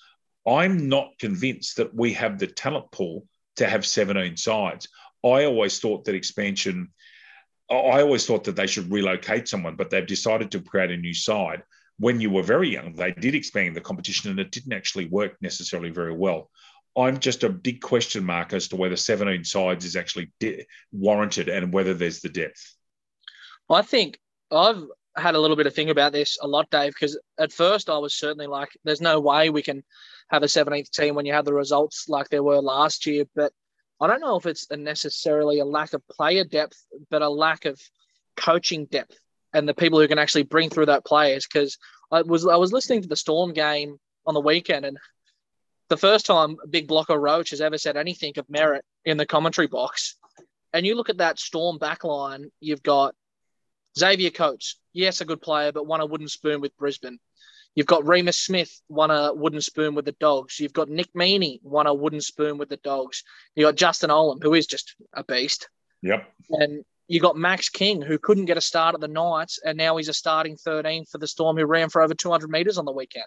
[0.46, 3.26] I'm not convinced that we have the talent pool
[3.56, 4.88] to have 17 sides.
[5.24, 6.88] I always thought that expansion,
[7.70, 11.14] I always thought that they should relocate someone, but they've decided to create a new
[11.14, 11.62] side.
[11.98, 15.36] When you were very young, they did expand the competition and it didn't actually work
[15.42, 16.50] necessarily very well.
[16.96, 21.48] I'm just a big question mark as to whether 17 sides is actually de- warranted
[21.48, 22.74] and whether there's the depth.
[23.70, 24.18] I think
[24.50, 24.84] I've
[25.16, 27.98] had a little bit of thing about this a lot, Dave, because at first I
[27.98, 29.84] was certainly like, there's no way we can
[30.30, 33.24] have a 17th team when you have the results like there were last year.
[33.34, 33.52] But
[34.00, 37.64] I don't know if it's a necessarily a lack of player depth, but a lack
[37.64, 37.80] of
[38.36, 39.18] coaching depth
[39.52, 41.46] and the people who can actually bring through that players.
[41.46, 41.78] Because
[42.10, 44.98] I was I was listening to the Storm game on the weekend, and
[45.88, 49.66] the first time Big Blocker Roach has ever said anything of merit in the commentary
[49.66, 50.16] box.
[50.72, 53.14] And you look at that Storm backline, you've got
[53.98, 57.18] Xavier Coates, yes, a good player, but won a wooden spoon with Brisbane.
[57.78, 60.58] You've got Reimis Smith, won a wooden spoon with the Dogs.
[60.58, 63.22] You've got Nick Meaney, won a wooden spoon with the Dogs.
[63.54, 65.68] You got Justin Olam, who is just a beast.
[66.02, 66.28] Yep.
[66.50, 69.96] And you got Max King, who couldn't get a start at the Knights, and now
[69.96, 72.90] he's a starting 13 for the Storm, who ran for over 200 metres on the
[72.90, 73.26] weekend.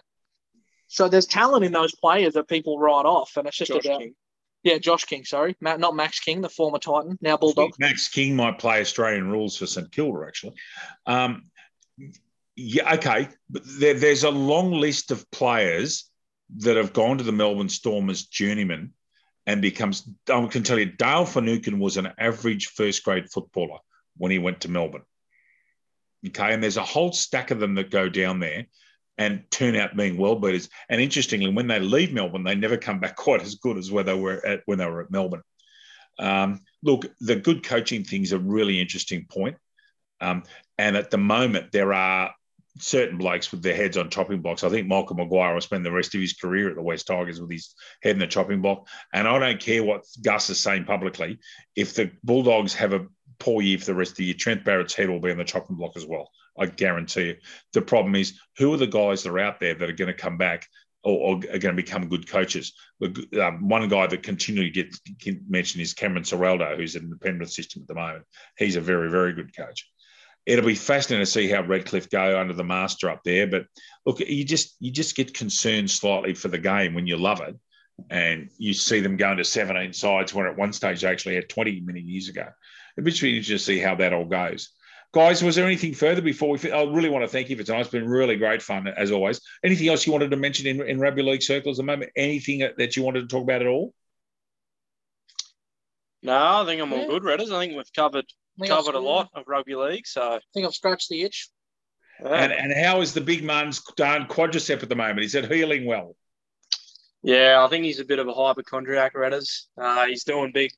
[0.86, 4.00] So there's talent in those players that people write off, and it's just Josh about
[4.00, 4.14] King.
[4.64, 7.70] yeah, Josh King, sorry, Matt, not Max King, the former Titan, now Bulldog.
[7.78, 10.56] Max King might play Australian rules for St Kilda, actually.
[11.06, 11.44] Um,
[12.62, 16.08] yeah, okay, but there, there's a long list of players
[16.58, 18.92] that have gone to the Melbourne Storm as journeymen
[19.46, 20.08] and becomes.
[20.32, 23.78] I can tell you, Dale Finucane was an average first grade footballer
[24.16, 25.02] when he went to Melbourne.
[26.24, 28.66] Okay, and there's a whole stack of them that go down there
[29.18, 30.68] and turn out being world beaters.
[30.88, 34.04] And interestingly, when they leave Melbourne, they never come back quite as good as where
[34.04, 35.42] they were at when they were at Melbourne.
[36.20, 39.56] Um, look, the good coaching thing is a really interesting point.
[40.20, 40.44] Um,
[40.78, 42.32] and at the moment, there are
[42.78, 44.64] certain blokes with their heads on chopping blocks.
[44.64, 47.40] I think Michael Maguire will spend the rest of his career at the West Tigers
[47.40, 48.88] with his head in the chopping block.
[49.12, 51.38] And I don't care what Gus is saying publicly.
[51.76, 53.06] If the Bulldogs have a
[53.38, 55.44] poor year for the rest of the year, Trent Barrett's head will be on the
[55.44, 56.30] chopping block as well.
[56.58, 57.36] I guarantee you.
[57.72, 60.14] The problem is who are the guys that are out there that are going to
[60.14, 60.66] come back
[61.04, 62.74] or, are going to become good coaches?
[63.40, 65.00] Um, one guy that continually gets
[65.48, 68.24] mentioned is Cameron Ciraldo, who's in the Penrith system at the moment.
[68.56, 69.90] He's a very, very good coach.
[70.44, 73.46] It'll be fascinating to see how Redcliffe go under the master up there.
[73.46, 73.66] But
[74.04, 77.54] look, you just you just get concerned slightly for the game when you love it,
[78.10, 81.48] and you see them going to 17 sides where at one stage they actually had
[81.48, 82.48] 20 many years ago.
[82.96, 84.70] It'd be interesting to see how that all goes.
[85.14, 86.72] Guys, was there anything further before we?
[86.72, 87.82] I really want to thank you for tonight.
[87.82, 89.40] It's been really great fun as always.
[89.62, 92.10] Anything else you wanted to mention in, in rugby league circles at the moment?
[92.16, 93.94] Anything that you wanted to talk about at all?
[96.22, 97.06] No, I think I'm all Yeah.
[97.08, 97.52] good, Redders.
[97.52, 100.06] I think we've covered I think I've- covered a lot of rugby league.
[100.06, 101.48] So I think I've scratched the itch.
[102.22, 102.28] yeah.
[102.28, 105.20] And and how is the big man's darn quadricep at the moment?
[105.20, 106.16] Is it healing well?
[107.22, 109.66] Yeah, I think he's a bit of a hypochondriac, Redders.
[109.78, 110.72] Uh, he's doing big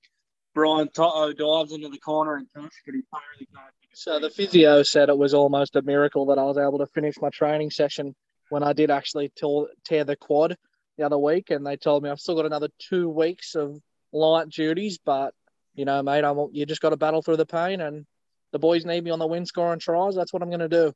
[0.55, 3.75] Brian To'o dives into the corner and touch, but he apparently can't.
[3.93, 7.15] So the physio said it was almost a miracle that I was able to finish
[7.21, 8.15] my training session
[8.51, 10.57] when I did actually tear, tear the quad
[10.97, 13.81] the other week, and they told me I've still got another two weeks of
[14.13, 15.35] light duties, but
[15.75, 18.07] you know, mate, I'm you just got to battle through the pain, and
[18.53, 20.15] the boys need me on the win scoring tries.
[20.15, 20.93] That's what I'm going to do.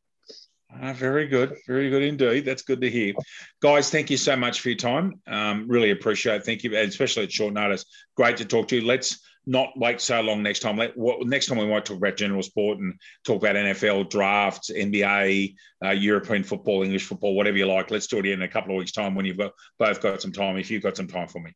[0.70, 2.45] Ah, very good, very good indeed.
[2.45, 3.14] That's good to hear,
[3.62, 3.91] guys.
[3.91, 5.20] Thank you so much for your time.
[5.26, 6.37] Um, really appreciate.
[6.37, 6.45] it.
[6.45, 7.85] Thank you, and especially at short notice.
[8.16, 8.87] Great to talk to you.
[8.87, 10.76] Let's not wait so long next time.
[10.76, 14.70] Let, what, next time we might talk about general sport and talk about NFL drafts,
[14.70, 17.91] NBA, uh, European football, English football, whatever you like.
[17.91, 20.33] Let's do it in a couple of weeks' time when you've got, both got some
[20.33, 20.59] time.
[20.59, 21.55] If you've got some time for me,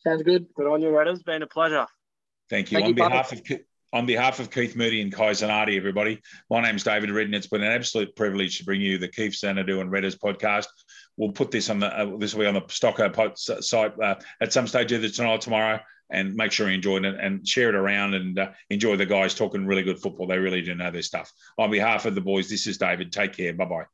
[0.00, 0.46] Sounds good.
[0.54, 1.24] Good on you, Redders.
[1.24, 1.86] Been a pleasure.
[2.50, 2.76] Thank you.
[2.76, 3.42] Thank on you, behalf of
[3.92, 6.20] on behalf of Keith Moody and Kai Zanardi, everybody,
[6.50, 7.32] my name's David Redden.
[7.32, 10.66] It's been an absolute privilege to bring you the Keith Zanardi and Redders podcast.
[11.16, 14.16] We'll put this on the uh, this will be on the Stocko pod site uh,
[14.40, 15.80] at some stage either tonight or tomorrow.
[16.10, 19.34] And make sure you enjoy it and, share it around and uh, enjoy the guys
[19.34, 20.26] talking really good football.
[20.26, 21.30] They really do know their stuff.
[21.58, 23.12] On behalf of the boys, this is David.
[23.12, 23.52] Take care.
[23.52, 23.84] Bye bye.